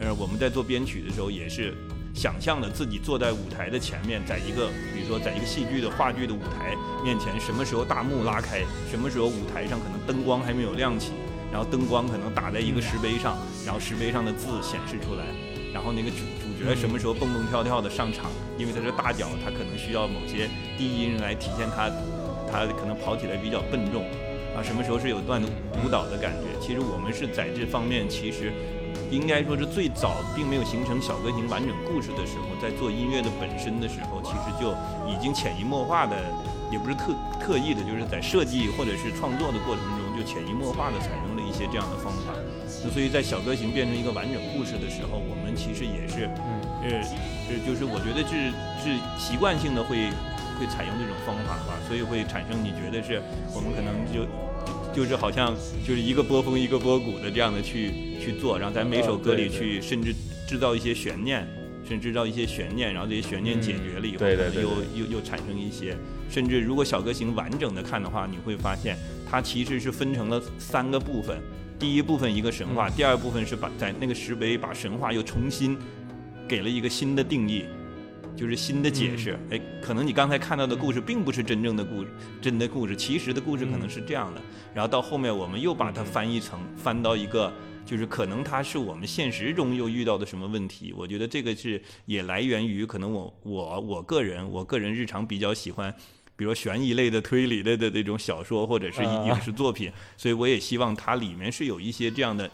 [0.00, 1.72] 呃，我们在做编曲的时候也是
[2.14, 11.12] 想象的自己坐在舞台的前面，在一个比如说在一个戏剧的话剧的舞台面前，什么时候大幕拉开，什么时候舞台上可能灯光还没有亮起，
[11.52, 15.24] 然后灯光可能打在一个石碑上，然后石碑上的字显示出来，
[15.72, 21.90] 然后那个主主角什么时候蹦蹦跳跳的上场，因为他是大脚，他可能需要某些低音来体现他。
[22.54, 24.04] 他可能跑起来比较笨重，
[24.54, 26.54] 啊，什么时候是有段舞蹈的感觉？
[26.62, 28.52] 其实我们是在这方面，其实
[29.10, 34.70] 应该说是最早，并没有形成小歌行完整故事的时候，在做音乐的本身的时候，其实就
[35.10, 36.14] 已经潜移默化的，
[36.70, 37.10] 也不是特
[37.42, 42.38] 特意的，就是在设计或者是创作的过程中，就潜移默化的采用了一些这样的方法。
[42.84, 46.30] 那所以在小歌行变成一个完整故事的时候，我们其实也是，
[46.86, 47.02] 呃，
[47.66, 50.06] 就是我觉得是是习惯性的会。
[50.58, 53.20] 会采用这种方法吧，所以会产生你觉得是
[53.54, 54.26] 我们可能就
[54.94, 55.54] 就是好像
[55.86, 60.14] 就是一个波峰一个波谷的这样的去去做，然后在每首歌里去甚至
[60.46, 61.46] 制造一些悬念，
[61.86, 65.96] 甚至制造一些悬念，然后这些悬念解决了以后，可能又又又产生一些，
[66.30, 68.96] 甚至如果小歌行完整的看的话，你会发现
[69.28, 71.40] 它其实是分成了三个部分，
[71.78, 75.76] 第一部分一个神话，第二部分是把在那个石碑把神话又重新
[76.48, 77.64] 给了一个新的定义。
[78.36, 82.04] 就是新的解释，哎，可能你刚才看到的故事并不是真正的故，
[82.40, 84.42] 真的故事，其实的故事可能是这样的。
[84.74, 87.52] 然后到后面我们又把它翻译成，翻到一个，
[87.86, 90.92] 就是可能它是我们现实中又遇到的什么问题。
[90.96, 95.94] 我觉得这个是也来源于可能我我我个人我个人日常比较喜欢，
[96.34, 102.50] 比如悬疑类的推理类的那种小说或者是影视作品，所以我也希望它里面是有一些这样的，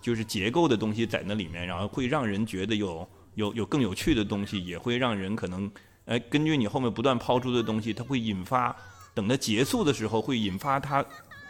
[0.00, 3.06] 就是结构的东西在那里面，然后会让人觉得有。
[3.38, 5.70] 有有更有趣的东西，也会让人可能，
[6.06, 8.74] 哎，根据你后面不断抛出的东西，它会引发，
[9.14, 11.04] 等它结束的时候，会引发他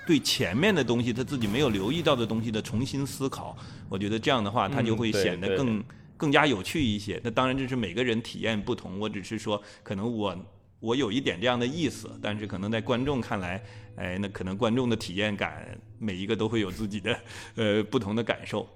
[0.06, 3.56] 对前面的东西他自己没有留意到的东西的重新思考。
[3.88, 5.82] 我觉得这样的话，他就会显得更
[6.18, 7.18] 更加有趣一些。
[7.24, 10.36] 那当然这是每个人体验不同，我只是说可能我
[10.80, 13.64] 我有一点这样的意思，但是可能在观众看来，
[13.96, 15.66] 哎，那可能观众的体验感
[15.98, 17.18] 每一个都会有自己的
[17.54, 18.68] 呃不同的感受。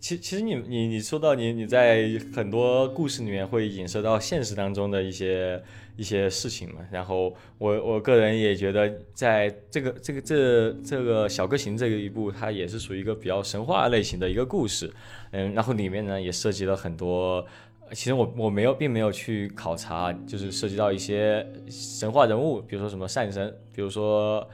[0.00, 5.62] 其其实你你你说到你你在很多故事里面会影射到现实当中的一些
[5.96, 14.92] 一些事情嘛，然后我我个人也觉得在这个这个这这个小歌行这个一部，它也是属于一个比较神话类型的一个故事，
[15.30, 17.46] 嗯，然后里面呢也涉及了很多，
[17.92, 24.48] 其实我我没有并没有去考察，就是涉及到一些神话人物，比如说什么善神，比如说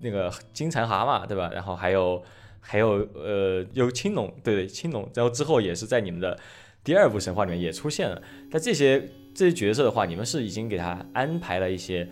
[0.00, 1.50] 那个金蝉蛤蟆，对吧？
[1.52, 2.22] 然后还有。
[2.66, 6.40] 还有呃，有青龙，对对，青龙，然后之后也是在你们的
[6.82, 8.22] 第二部神话里面也出现了。
[8.50, 12.08] 但这些这些角色的话，你们是已经给他安排了一些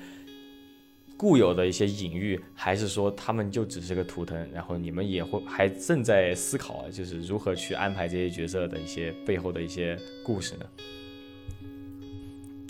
[1.16, 4.46] 固有的一些隐喻，还是说他们就只是个图腾？
[4.52, 10.66] 然后你们也会还正在思考，就是如何去安排这些角色的一些背后的一些故事呢？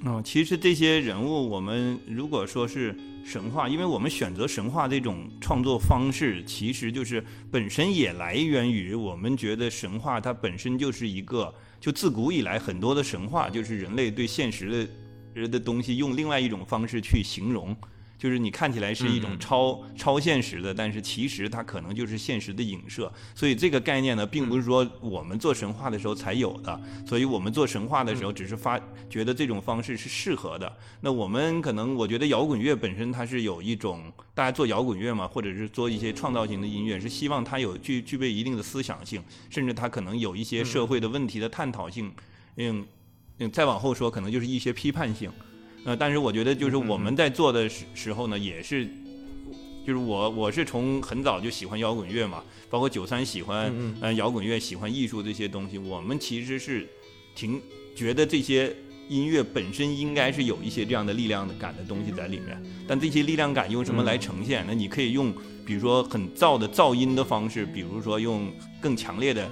[0.04, 2.94] 哦，其实这些人物，我们如果说是。
[3.24, 14.88] 神话，因为我们选择神话这种创作方式，其实就是本身也来源于我们觉得神话它本身就是一个，就自古以来很多的神话就是人类对现实
[15.35, 17.74] 的的东西用另外一种方式去形容。
[18.22, 23.12] 就是你看起来是一种超超现实的，但是其实它可能就是现实的影射。
[23.35, 26.80] 所以这个概念呢，并不是说我们做神话的时候才有的。
[27.04, 28.80] 所以我们做神话的时候，只是发
[29.11, 30.72] 觉得这种方式是适合的。
[31.00, 42.12] 那我们可能，我觉得摇滚乐本身它是有一种，大家做摇滚乐嘛，或者是做一些创造型的音乐，是希望它有具具备一定的思想性，甚至它可能有一些社会的问题的探讨性。
[42.54, 42.87] 嗯
[43.38, 45.28] 嗯，再往后说，可能就是一些批判性。
[45.84, 48.86] 呃，但是我觉得就是我们在做的时时候呢，也是，
[49.86, 56.88] 就是我我是从很早就喜欢摇滚乐嘛，包括九三喜欢呃摇滚乐，喜欢艺术这些东西，我们其实是
[57.34, 57.60] 挺
[57.96, 58.74] 觉得这些
[59.08, 64.64] 音乐本身应该是有一些这样的力量的感的东西在里面，但这些力量感用什么来呈现？
[64.66, 65.34] 那你可以用
[65.66, 69.50] 比如说很燥的噪音的方式，比如说用更强烈的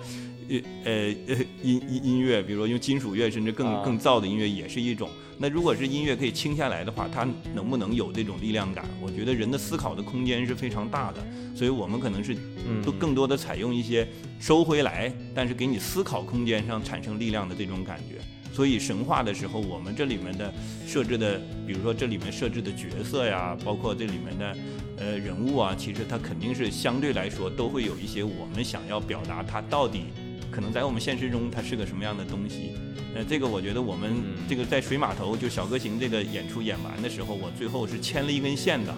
[0.85, 0.93] 呃
[1.29, 5.09] 呃音音音乐，比如说用金属乐，甚至更更噪的音乐也是一种。
[5.39, 8.85] 那如果是音乐可以轻下来的话，它能不能有这种力量感？
[9.01, 12.37] 我觉得人的思考的空间是非常大的，所以我们可能是
[12.85, 14.07] 都更多的采用一些
[14.39, 18.21] 收回来，但是给你思考空间上产生力量的这种感觉。
[18.53, 20.53] 所以神话的时候，我们这里面的
[20.87, 24.57] 设置的，比如说这里面设置的角色呀，包括这里面的
[24.99, 30.07] 呃人物啊，其实它肯定是相对来说都会有一些我们想要表达它到底。
[30.51, 32.73] 可能在我们现实中，它是个什么样的东西？
[33.15, 38.95] 呃，这个我觉得我们这个在水码头就小歌行这个演出演完的时候，我最后是牵了一根线的。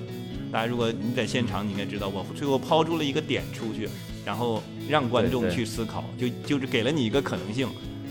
[0.51, 3.89] 大家如果你在现场，你应该知道，我最后抛出了一个点出去，
[4.25, 7.67] 然后让观众去思考，就就是给了你一个可能性。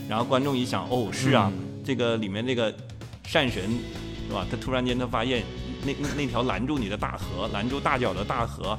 [0.09, 1.53] 然后观众一想，哦，是啊，
[1.85, 2.75] 这个里面那个
[3.27, 3.63] 善神
[4.27, 4.45] 是吧？
[4.49, 5.43] 他突然间他发现
[5.85, 8.77] 那那条拦住你的大河，拦住大脚的大河，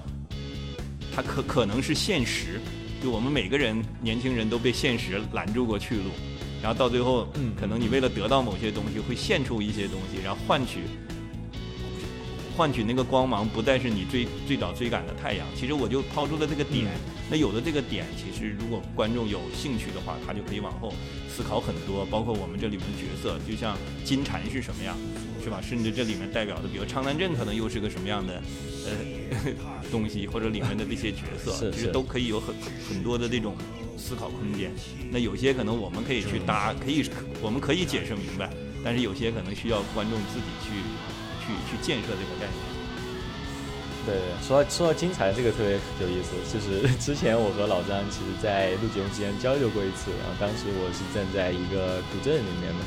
[1.14, 2.60] 它可可能是现实。
[3.02, 6.10] 就我们每个人，年轻人都被现实拦住过去路，
[6.62, 7.26] 然后到最后，
[7.58, 10.82] 可能你为了得到某些东西，会献出一些东西，然后换取
[12.56, 15.44] 换取那个光芒，不再是你追最早追赶的太阳。
[15.56, 16.86] 其实我就抛出了这个点，
[17.28, 20.94] 那有了这个点，其实如果观众有兴趣的话，他就可以往后
[21.28, 24.96] 思考很多，包括我们这里面的角色，就像金蝉是什么样，
[25.42, 25.60] 是吧？
[25.60, 28.42] 甚至这里面代表的，比如昌南镇，可能又是个什么样的，
[28.86, 28.92] 呃。
[29.90, 32.54] 东西或者里面的这些角色，其实都可以有很
[32.88, 33.56] 很多的这种
[33.98, 34.70] 思考空间。
[35.10, 37.04] 那有些可能我们可以去搭，可以
[37.40, 38.48] 我们可以解释明白，
[38.84, 40.70] 但是有些可能需要观众自己去
[41.40, 42.60] 去去建设这个概念。
[44.06, 46.36] 对对，说到说到精彩，这个特别有意思。
[46.52, 52.80] 就是 之前我和老张其实，在录节目之前交流过一次，然后当时我是站在一个古镇里面嘛。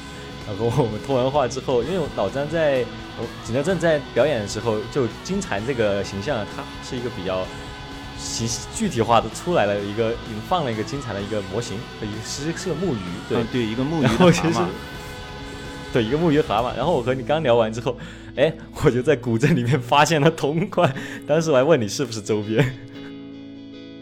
[0.48, 2.86] 然后我们通完话之后，因为老张在
[3.44, 7.44] 景德镇在表演的时候，就金蝉这个形象，它是一个比较
[8.18, 14.66] 形具体化的出来了一个，已经放了一个金蝉的一个模型，一个其实是个木鱼， 对对，一个木鱼蛤蟆，
[15.92, 16.76] 对一个木鱼蛤蟆。
[16.76, 17.98] 然后我和你刚聊完之后，
[18.36, 18.54] 哎，
[18.84, 20.94] 我就在古镇里面发现了同款，
[21.26, 22.78] 当时我还问你是不是周边。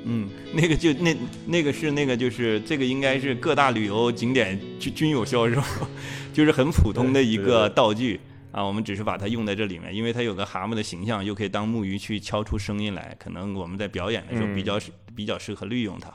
[0.06, 5.62] 嗯，那个就那那个是那个就是这个应该是各大旅游景点均均有销售，
[6.34, 8.20] 就是很普通的一个道具
[8.52, 8.64] 啊。
[8.64, 13.16] 我们只是把它用在这里面，因为它有个蛤蟆的形象，又可以当木鱼去敲出声音来。
[13.20, 14.80] 可能我们在表演的时候比较
[15.16, 16.14] 比较适合利用它。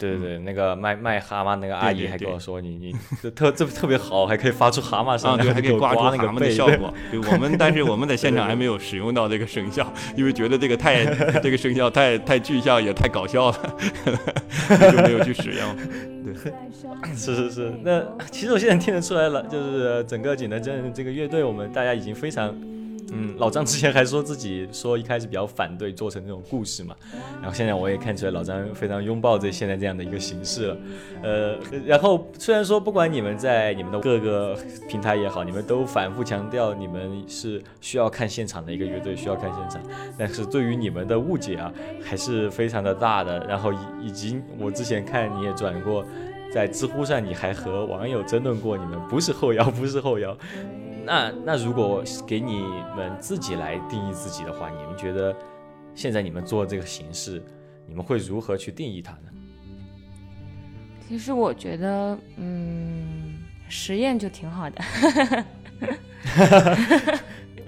[0.00, 6.92] 对对对，那个卖卖蛤蟆那个阿姨还跟我说，你你这特这特别好，还可以发出蛤蟆声，啊，对，还可以刮出那个蛤蟆的背效 果。
[7.10, 11.04] 对我们，但是我们在现场还没有使用到这个声效，因为觉得这个太
[11.40, 13.76] 这个声效太太具象，也太搞笑了，
[14.90, 15.76] 就没有去使用。
[16.24, 16.34] 对。
[17.16, 22.54] 是是是，那其实我现在听得出来了，就是整个景德镇这个乐队，我们大家已经非常，
[23.12, 26.94] 嗯，老张之前还说自己说一开始比较反对做成这种故事嘛，
[27.40, 30.76] 然后现在我也看出来老张非常拥抱这现在这样的一个形式了，
[31.22, 34.56] 呃，然后虽然说不管你们在你们的各个
[34.88, 39.82] 平台也好，你们都反复强调你们是需要看现场的一个乐队，需要看现场，
[40.16, 46.04] 但是对于你们的误解啊，还是非常的大的，然后以以及我之前看你也转过。
[46.52, 50.36] 在知乎上，你还和网友争论过，你们不是后摇，不是后摇。
[51.04, 52.60] 那那如果给你
[52.96, 55.34] 们自己来定义自己的话，你们觉得
[55.94, 57.42] 现在你们做这个形式，
[57.86, 59.30] 你们会如何去定义它呢？
[61.08, 64.84] 其实我觉得，嗯，实验就挺好的。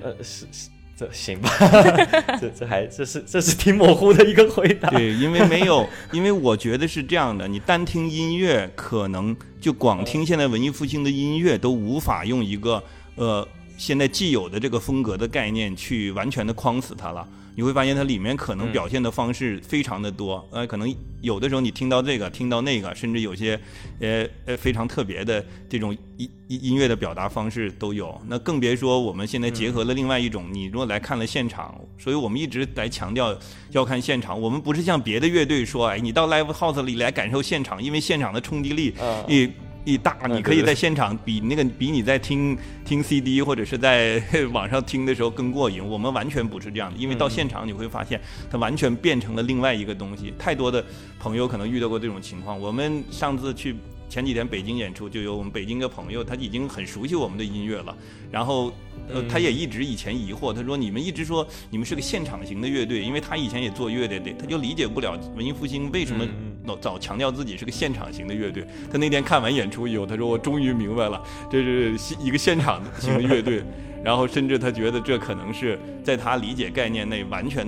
[0.01, 1.51] 呃，是是，这行吧？
[2.41, 4.89] 这这还这是这是挺模糊的一个回答。
[4.91, 12.83] 对，因为没有，因为我觉得是这样的，你单听音乐，可能就光听现在文艺复兴的音乐，都无法用一个
[13.17, 13.47] 呃
[13.77, 17.27] 现在既有的这个风格的概念去完全的框死它了。
[17.55, 23.61] 你会发现它里面可能表现的方式非常的多，呃，可能有的时候你听到这个，听到那个，甚至有些，
[24.01, 28.19] 呃呃非常特别的这种音音音乐的表达方式都有。
[28.27, 33.39] 那更别说我们现在结合了另外一种，你如果来看了现场，所以我们一直来强调
[33.73, 34.41] 要看现场。
[34.41, 38.95] 我们不是像别的乐队说，哎，你到 live house 里来感受现场，因为现场的冲击力，
[39.29, 39.53] 嗯
[39.85, 39.97] 一。
[39.97, 45.85] 大，嗯你可以在现场比那个比你在听听 CD 或者是在 网上听的时候更过瘾。
[45.85, 50.33] 我们完全不是这样的，因为到现场你会发现它完全变成了另外一个东西。
[50.39, 50.85] 太多的
[51.19, 52.59] 朋友可能遇到过这种情况。
[52.59, 53.77] 我们上次去
[54.13, 57.97] 前几天北京演出，就有我们北京的朋友，他已经很熟悉我们的音乐了，
[58.31, 58.71] 然后
[59.09, 68.67] 呃，他也一直以前疑惑，他说你们一直说你们是个现场型的乐队，因为他以前也做乐队的，他就理解不了文艺复兴为什么嗯老早强调自己是个现场型的乐队。
[68.93, 71.19] 他那天看完演出以后，他说我终于明白了，
[71.51, 73.63] 这是一个现场型的乐队。
[74.05, 77.67] 然后甚至他觉得这可能是在他理解概念内完全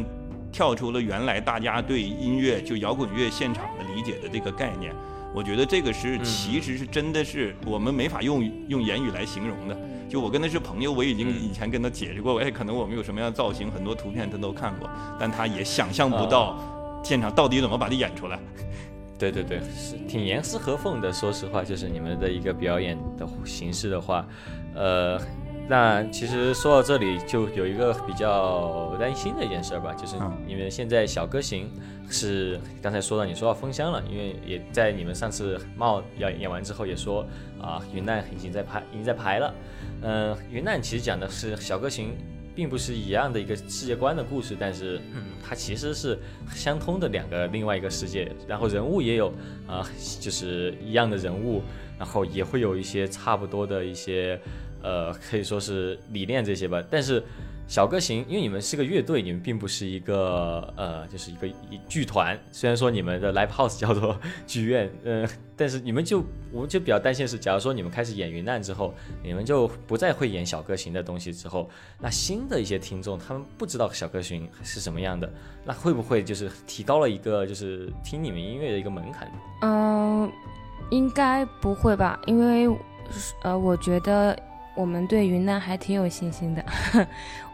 [0.52, 4.94] 跳出了原来大家对音乐就摇滚乐现场的理解的这个概念。
[5.34, 9.76] 我觉得这个是其实是真的是我们没法用用言语来形容的。
[10.08, 16.56] 就我跟他是朋友，我已经以前跟他解释过，哎，可能我们有什么样的造型，很多图片他都看过，但他也想象不到
[17.02, 18.38] 现场到底怎么把它演出来。
[19.18, 21.12] 对 对对，是挺严丝合缝的。
[21.12, 24.24] 说实话，就是你们的一个表演的形式的话，
[24.74, 25.20] 呃，
[25.68, 31.68] 那其实说到这里，就有一个比较担心的一件事儿吧，就是嗯你们现在小歌行
[32.10, 37.26] 是刚才说到你说到封箱了，因为也在你们上次帽要演完之后也说
[37.60, 39.54] 啊，云南已经在排已经在排了。
[40.02, 42.14] 嗯、云南其实讲的是小歌行。
[42.56, 45.00] 并不是一样的一个世界观的故事，但是、
[45.42, 46.16] 它其实是
[46.54, 49.26] 相通的两个另外一个世界，然后人物也有
[49.66, 49.84] 啊、
[50.20, 51.60] 就是一样的人物，
[51.98, 54.40] 然后也会有一些差不多的一些
[54.84, 56.80] 呃，可以说是理念这些吧。
[56.88, 57.20] 但是
[57.66, 62.38] 小歌行，因为你们是个乐队，你们并不是一个呃，就是一个一剧团。
[62.52, 66.22] 虽然说你们的 live house 叫做剧院，呃，但是你们就
[66.52, 75.32] 我就比较担心的是，假如说你们开始演云南之后，你们就不再会演小歌行的东西之后，那新的一些听众他们不知道小歌行是什么样的，
[75.64, 79.32] 那会不会就是提高了一个就是听你们音乐的一个门槛？
[79.62, 80.30] 嗯，
[80.90, 82.20] 应该不会吧？
[82.26, 82.68] 因为
[83.42, 84.38] 呃，我觉得
[84.74, 86.64] 我们对云南还挺有信心的。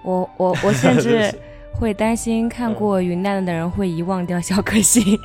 [0.03, 1.33] 我我我甚至
[1.79, 5.19] 会担心看过云南的人会遗忘掉小歌星。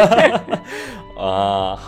[1.18, 1.78] 啊，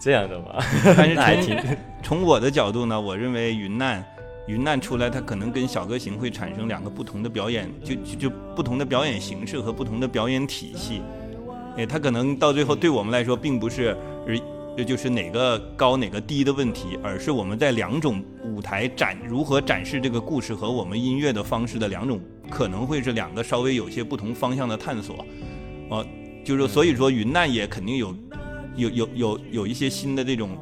[0.00, 0.62] 这样的吗？
[0.96, 4.04] 但是还从挺从我的角度呢，我认为云南
[4.46, 11.02] 云南出来，它可能跟小歌行会产生两个不同的表演，就就就不同的表演形式和不同的表演体系。
[11.76, 13.96] 哎，它可能到最后对我们来说，并不是
[14.78, 25.26] 这就是哪个高哪个低的问题，而是我们在两种舞台展如何展示这个故事和我们音乐的方式的两种，可能会是两个稍微有些不同方向的探索。
[25.90, 26.06] 呃，
[26.44, 28.14] 就是所以说云南也肯定有
[28.76, 30.56] 有有有有一些新的这种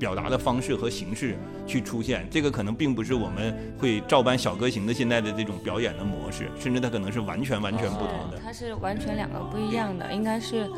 [0.00, 8.40] 表达的方式和形式去出现，这个可能并不是我们会照搬小歌行的现在的这种表演的模式，甚至它可能是完全完全不同的。
[8.42, 10.68] 它是完全两个不一样的，应该是，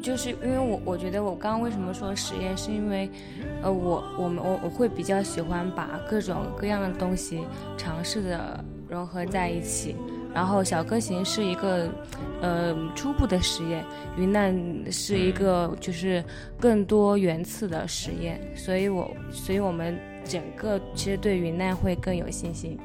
[0.00, 3.10] 就是因为我我觉得我刚刚为什么说实验，是因为，
[3.62, 7.42] 呃，我我们我我会比较喜欢把各种各样的东西
[7.76, 9.96] 尝试的融合在一起，
[10.34, 11.88] 然后小歌行是一个
[12.40, 13.84] 呃初步的实验，
[14.16, 14.54] 云南
[14.90, 16.24] 是一个就是
[16.58, 22.78] 更多元次的实验，所以我所以我们整个其实对云南会更有信心。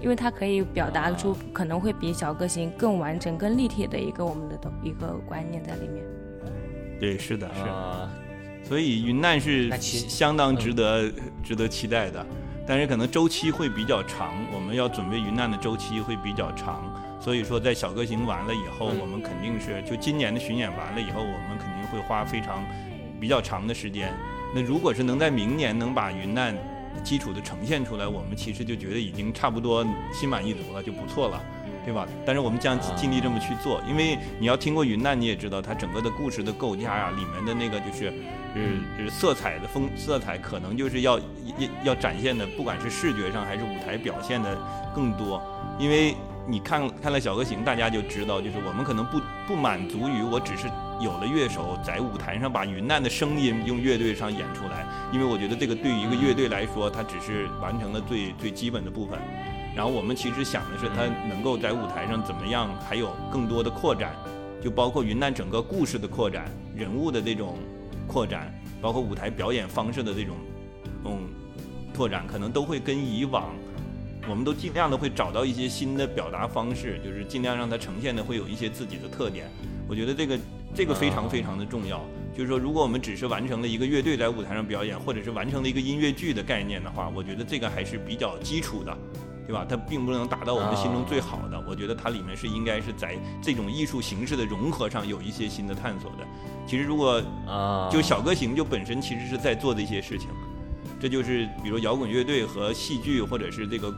[0.00, 6.04] 因为它可以表达出可能会比小个性更完整、更立体的一个我们的东一个观念在里面。
[7.00, 7.62] 对，是的，是。
[7.62, 8.08] 啊，
[8.62, 11.10] 所以云南是相当值得、
[11.42, 12.24] 值得期待的，
[12.66, 16.92] 但是可能周期会比较长，我们要准备云南的周期会比较长。
[17.20, 22.64] 所以说，在小歌行完了以后，嗯我们肯定是就今年的巡演完了以后，我们肯定会花非常
[23.20, 24.14] 比较长的时间。
[24.54, 26.56] 那如果是能在明年能把云南
[27.04, 31.42] 基础的呈现出来，我们其实就觉得已经差不多心满意足了，就不错了。
[31.84, 32.06] 对吧？
[32.26, 38.12] 但是我们将啊尽力这么去做，因为你要听过云南，你也知道它整个的故事的构架啊，里面的那个就是，
[38.54, 38.62] 呃，
[38.98, 41.24] 呃色彩的风色彩可能就是要要
[41.84, 44.56] 要展现的，不管是视觉上还是舞台表现的
[44.94, 45.42] 更多。
[45.78, 46.14] 因为
[46.46, 50.66] 你看看了小歌行，大家就知道，就是我们可能不不满足于我只是
[51.00, 59.18] 有了乐手在舞台上把云南的声音用乐队上演出来，因为我觉得这个对于一个乐队来说，它只是完成了最最基本的部分。
[59.80, 64.14] 然后我们其实想的是，它能够在舞台上怎么样，还有更多的扩展，
[64.62, 67.56] 就包括云南整个故事的扩展、人物的这种
[68.06, 68.52] 扩展，
[68.82, 70.36] 包括舞台表演方式的这种
[71.06, 71.26] 嗯
[71.94, 73.54] 拓展，可能都会跟以往，
[74.28, 79.50] 我们都尽量的会找到一些新的表达方式，就是尽量让它呈现的会有一些自己的特点。
[79.88, 80.38] 我觉得这个
[80.74, 82.04] 这个非常非常的重要。
[82.36, 88.94] 就是说，如果我们只是完成了一个乐队在舞台上表演，或者是完成了一个音乐剧的概念的话，我觉得这个还是比较基础的。
[89.46, 89.66] 对吧？
[89.68, 91.62] 它并不能达到我们心中最好的。
[91.66, 96.18] 我觉得它里面是应该是在这种艺术形式的融合上有一些新的探索的。
[96.66, 100.28] 其实如果啊，就小歌行就本身其实是在做的一些事情，
[101.00, 103.92] 这就是比如摇滚乐队和戏剧或者是这个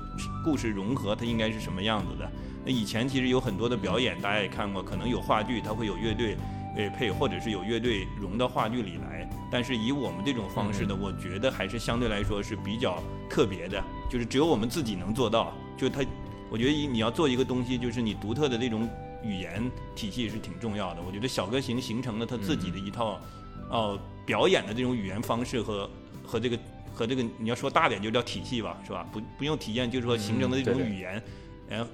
[0.45, 2.31] 故事融合，它应该是什么样子的。
[2.65, 6.37] 那以前其实有很多的表演，大家也看过，可能有话剧，它会有乐队
[6.77, 9.29] 诶配，或者是有乐队融到话剧里来。
[9.51, 13.83] 但是以我们这种方式呢，我觉得还是相对来说是比较特别的，
[14.13, 15.55] 就是只有我们自己能做到。
[15.75, 16.05] 就它，
[16.51, 18.87] 我觉得你要做一个东西，就是你独特的这种
[19.25, 21.01] 语言体系是挺重要的。
[21.01, 23.19] 我觉得小歌行形成了他自己的一套，
[23.71, 25.89] 哦、表演的这种语言方式和
[26.23, 26.59] 和这个
[26.93, 29.09] 和这个你要说大点就叫体系吧，是吧？
[29.11, 31.23] 不不用体验，就是说形成的这种语言，
[31.67, 31.87] 然后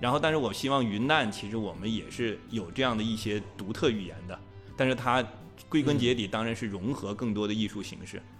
[0.00, 4.38] 然后，但是我希望云南其实我们也是有这样的一些独特语言的，
[4.74, 5.22] 但是它
[5.68, 8.16] 归根结底当然是融合更多的艺术形式。
[8.16, 8.37] 嗯，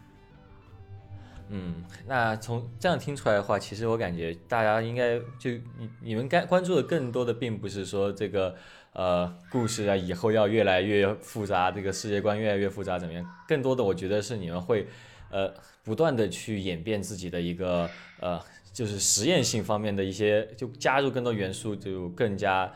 [1.51, 8.55] 嗯那从这样听出来的话，其实我感觉大家应该就你你们该关注的更多的并不是说这个
[8.93, 13.25] 呃故事啊以后要越来越复杂，这个世界观越来越复杂怎么样？
[13.47, 14.87] 更多的我觉得是你们会
[15.31, 17.89] 呃不断的去演变自己的一个
[18.21, 18.41] 呃
[18.73, 22.73] 就是实验性方面的一些，就加入更多元素，就更加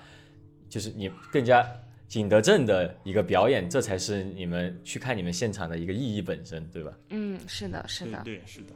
[0.69, 1.65] 就是你更加
[2.13, 6.93] 景德镇的一个表演，这才是你们去看你们现场的一个意义本身，对吧？
[7.09, 8.75] 嗯，是的，是的，对对是的。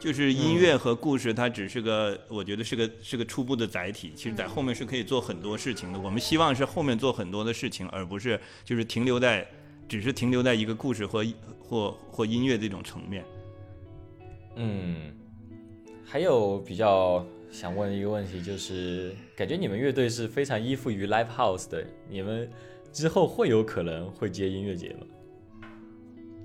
[0.00, 4.12] 就是音乐和故事，它只是个，我觉得是个是个初步的载体。
[4.16, 6.00] 其实，在后面是可以做很多事情的。
[6.00, 9.46] 我们希望是后面做很多的事情，而不是就是停留在，
[9.88, 11.24] 只是停留在一个故事或
[11.60, 13.24] 或或音乐这种层面。
[14.56, 15.12] 嗯，
[16.04, 22.48] 还有比较想问一个问题，就是感觉你们乐队是非常依附于 live house 的，你们
[22.90, 25.06] 之后会有可能会接音乐节吗？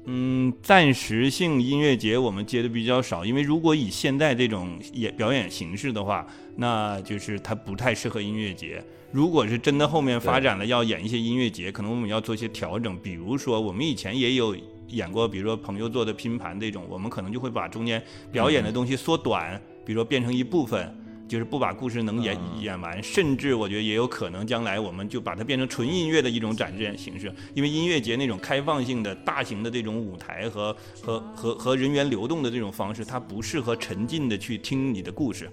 [0.10, 6.28] 嗯，暂时性音乐节我们接的比较少，因为如果以现在这种演表演形式的话，
[6.58, 8.84] 那就是它不太适合音乐节。
[9.10, 14.53] 如果是真的后面发展了要演一些音乐节，可能我们要做一些调整，比如说我们以前也有
[14.89, 20.93] 演过，比如说朋友做的拼盘这种，我们可能就会把中间表演的东西缩短，比如说变成一部分。
[21.29, 35.51] 就是不把故事能演、嗯演完，甚至我觉得也有可能将来我们就把它变成纯音乐的一种展示形式，因为音乐节那种开放性的大型的这种舞台和和和和人员流动的这种方式，它不适合沉浸的去听你的故事。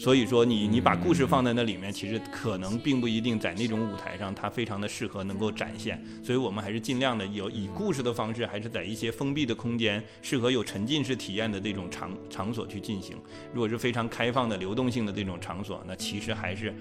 [0.00, 6.02] 所以说你你把故事放在那里面，其实可能并不一定在那种舞台上它非常的适合能够展现。
[6.22, 13.14] 所以我们还是尽量的有以故事的方式，还是在一些封闭的空间，适合有沉浸式体验的这种场场所去进行。
[13.52, 16.74] 如果是非常开放的流动性的这种场所，那其实还是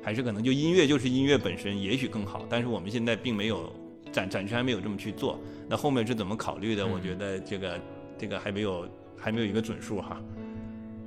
[0.00, 2.46] 还是可能就音乐就是音乐本身，也许更好。
[2.48, 3.72] 但是我们现在并没有
[4.12, 5.40] 暂暂时还没有这么去做。
[5.68, 6.86] 那后面是怎么考虑的？
[6.86, 7.80] 我觉得这个
[8.16, 10.22] 这个还没有还没有一个准数哈。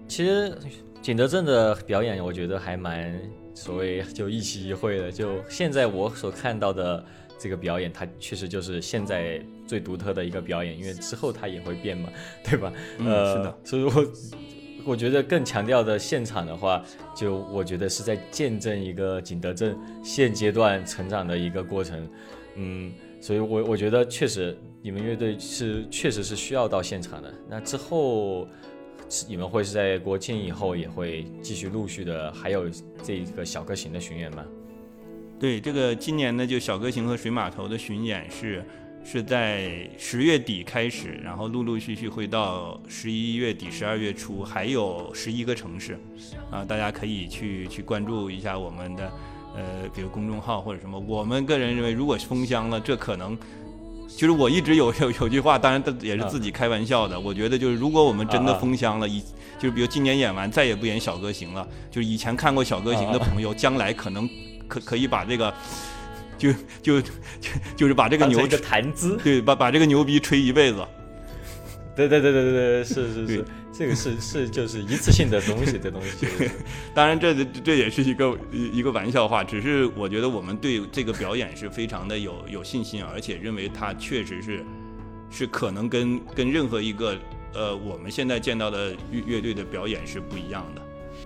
[0.09, 0.59] 其实
[1.03, 3.13] 景德镇的表演，我觉得还蛮
[3.53, 5.11] 所谓就一期一会的。
[5.11, 7.03] 就现在我所看到的
[7.37, 12.09] 这个表演，它确实就是现在最独特的一个表演，因为之后它也会变嘛，
[12.41, 12.71] 对吧？
[12.99, 14.13] 嗯呃，是的，所以我
[14.85, 16.81] 我觉得更强调的现场的话，
[17.13, 22.09] 就我觉得是在见证一个景德镇现阶段成长的一个过程。
[22.55, 27.33] 嗯，所以我我觉得确实你们乐队是确实是需要到现场的。
[27.49, 28.47] 那之后
[29.27, 32.69] 你们会是在国庆以后也会继续陆续的还有
[33.03, 34.43] 这个小歌行的巡演吗？
[35.39, 38.63] 对，这个今年呢就小歌行和水码头的巡演是。
[39.05, 45.99] 是在十月底开始，然后陆陆续续会到十一月底、十二月初，还有十一个城市，
[46.49, 49.11] 啊，大家可以去去关注一下我们的，
[49.57, 50.97] 呃，比如公众号或者什么。
[50.97, 53.37] 我们个人认为，如果封箱了，这可能
[54.07, 57.19] 就是我一直有 有有句话，当然也是自己开玩笑的。
[57.19, 59.21] 我觉得就是，如果我们真的封箱了，以
[59.59, 64.29] 就是比如今年演完再也不演小歌行了，就是以前看过小歌行的朋友，将来可能
[64.67, 65.53] 可可以把这个。
[66.35, 66.51] 就
[66.81, 67.11] 就就
[67.77, 70.85] 就是把这个牛一个谈资，对，把把这个牛逼吹一辈子。
[71.95, 76.27] 对对对对对对，是是是，这个是是就是一次性的东西，这东西。
[76.93, 84.65] 当然，这这也是一个一个玩笑话，只是我觉得我们对这个表演是非常的有有信心，而且认为它确实是
[85.29, 87.15] 是可能跟跟任何一个
[87.53, 90.81] 呃我们现在见到的乐乐队的表演是不一样的。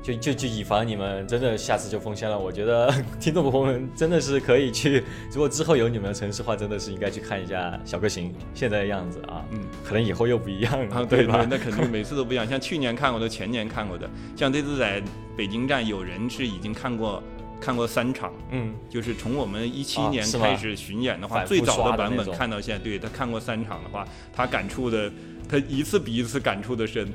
[0.07, 2.89] 就就就以防你们真的下次就封箱了，我觉得
[3.19, 5.03] 听众朋友们真的是可以去，
[5.33, 11.45] 如果之后有你们的城市话，真的是应该去看一下小歌行现在的样子啊，嗯，可能以后又不一样了，对吧？
[11.49, 15.03] 那肯定每次都不一样，像去年看过的，前年看过的，像这次在
[15.35, 17.21] 北京站，有人是已经看过
[17.59, 25.11] 看过三场，嗯，就是从我们一七年开始巡演的话，最早的版本看到现在，对他看过三场的话，他感触的，
[25.49, 27.05] 他一次比一次感触的深。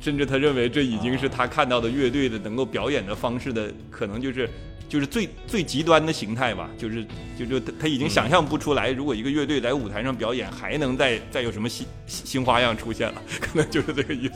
[0.00, 4.48] 甚至他认为这已经是他看到的乐队的能够表演的方式的可能就是
[4.88, 7.04] 就是最最极端的形态吧，就是
[7.36, 14.34] 就就他他已经想象不出来，如果一个乐队在舞台上表演还能再再有什么新新花样出现了，可能就是这个意思。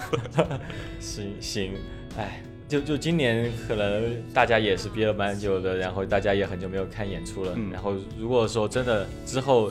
[0.98, 1.72] 行行，
[2.16, 9.70] 哎，就就今年可能大家也是憋了蛮久的，然后大家也很久没有看演出了，然后如果说真的之后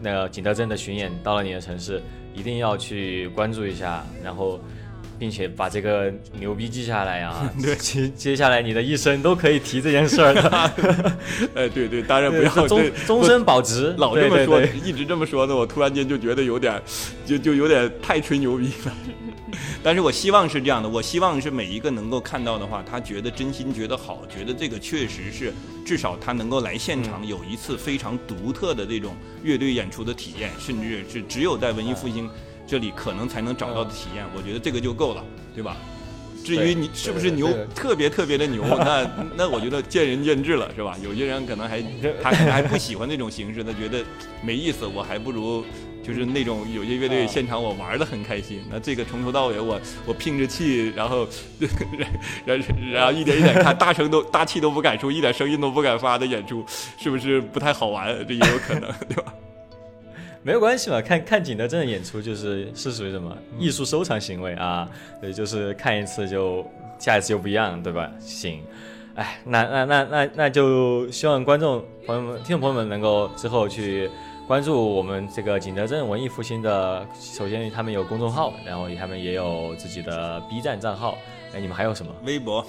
[0.00, 2.02] 那个景德镇的巡演到了你的城市，
[2.34, 4.58] 一定要去关注一下，然后。
[5.18, 7.50] 并且把这个牛逼记下来啊！
[7.60, 10.72] 对，接接下来你的一生都可以提这件事儿的。
[11.54, 16.80] 哎，对对，当然不要终终身保值，老这么说，一直这么说呢，我突然间就觉得有点，
[17.26, 18.92] 就就有点太吹牛逼了。
[19.82, 25.52] 但是我希望是这样的，我希望是每一个能够看到的话，他觉得真心觉得好，觉得这个确实是，
[25.86, 32.28] 至少他能够来现场有一次非常独特的这种乐队演出的体验，甚至是只有在文艺复兴。
[32.68, 35.76] 这里可能才能找到的体验，我觉得这个就够了，对吧？
[36.44, 40.96] 至于你是不是牛，特别特别的牛， 那那我觉得见仁见智了，是吧？
[41.02, 41.82] 有些人可能还
[42.22, 44.04] 他可能还不喜欢那种形式，他觉得
[44.42, 45.64] 没意思，我还不如
[46.02, 48.62] 就是那种有些乐队现场我玩的很开心。
[48.70, 51.28] 那这个从头到尾我我拼着气，然后
[52.46, 52.58] 然
[52.92, 56.64] 然后一点一点看，大声都大气都不敢出，一点声音都不敢发的演出，
[56.98, 58.06] 是不是不太好玩？
[58.26, 59.34] 这也有可能， 对吧？
[60.42, 64.88] 没有关系嘛，看看景德镇的演出就是是属于什么艺术收藏行为啊，
[65.20, 66.64] 对，就是看一次就
[66.98, 68.10] 下一次就不一样，对吧？
[68.20, 68.62] 行，
[69.14, 74.08] 哎，那那那那那就希望观众朋友们、听众朋友们能够之后去
[74.46, 81.18] 关注我们这个景德镇文艺复兴的，首先他们有公众号，然后他们也有自己的 B 站账号，
[81.52, 82.12] 哎，你们还有什么？
[82.24, 82.64] 微博，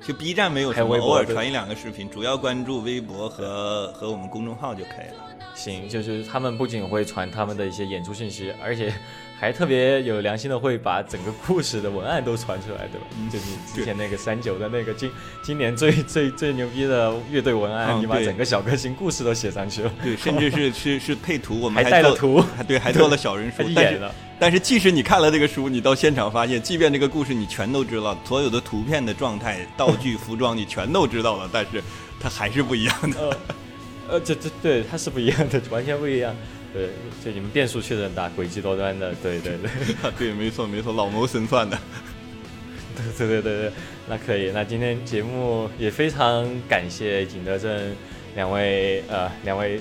[0.00, 5.28] 就 B 站没有什么，偶尔传一两个视频，主要关注微博和和我们公众号就可以了。
[5.62, 8.92] 行，就是他们不仅会传他们的一些演出信息，而且
[9.38, 13.06] 还特别有良心的会把整个故事的文案都传出来，对吧？
[13.30, 15.10] 就是之前那个三九的那个今
[15.42, 19.92] 今年最最最牛逼的乐队文案，你把整个小歌星故事都写上去了。
[20.02, 23.62] 对，甚至是 是是配图，我们还带了图，对，还做了小人书。
[23.62, 24.12] 演了。
[24.38, 31.80] 但是即使你看了这个书，你到现场发现，即便这个故事你全都知道，所有的图片的状态、道具、服装你全都知道了，但是
[32.18, 33.20] 它还是不一样的。
[33.20, 33.36] 呃，
[34.24, 36.34] 这这对它是不一样的， 完全不一样。
[36.72, 36.88] 对，
[37.22, 39.14] 就你们变数确实很大，诡计多端的。
[39.22, 41.78] 对对对，对， 没错没错，老谋深算的。
[42.96, 43.72] 对对对对对，
[44.08, 44.50] 那可以。
[44.52, 47.94] 那今天节目也非常感谢景德镇
[48.34, 49.80] 两位呃两位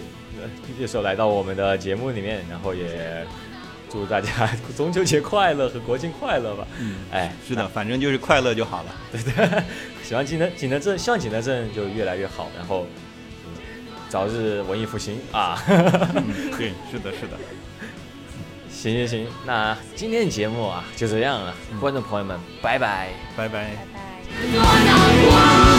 [0.78, 3.26] 乐手来到我们的节目里面，然后也
[3.90, 6.68] 祝大家中秋节快乐和国庆快乐吧。
[6.80, 8.96] 嗯，哎，是的，反正就是快乐就好了。
[9.12, 9.64] 对对，
[10.04, 12.86] 希望景德景德镇，希望景德镇就越来越好，然后。
[14.12, 15.58] 早日文艺复兴啊！
[16.58, 17.40] 对，是的，是的。
[18.70, 23.08] 行行行，那今天的节目啊就这样了，观众朋友们，拜拜，
[23.38, 23.70] 拜拜，
[24.28, 25.71] 拜拜。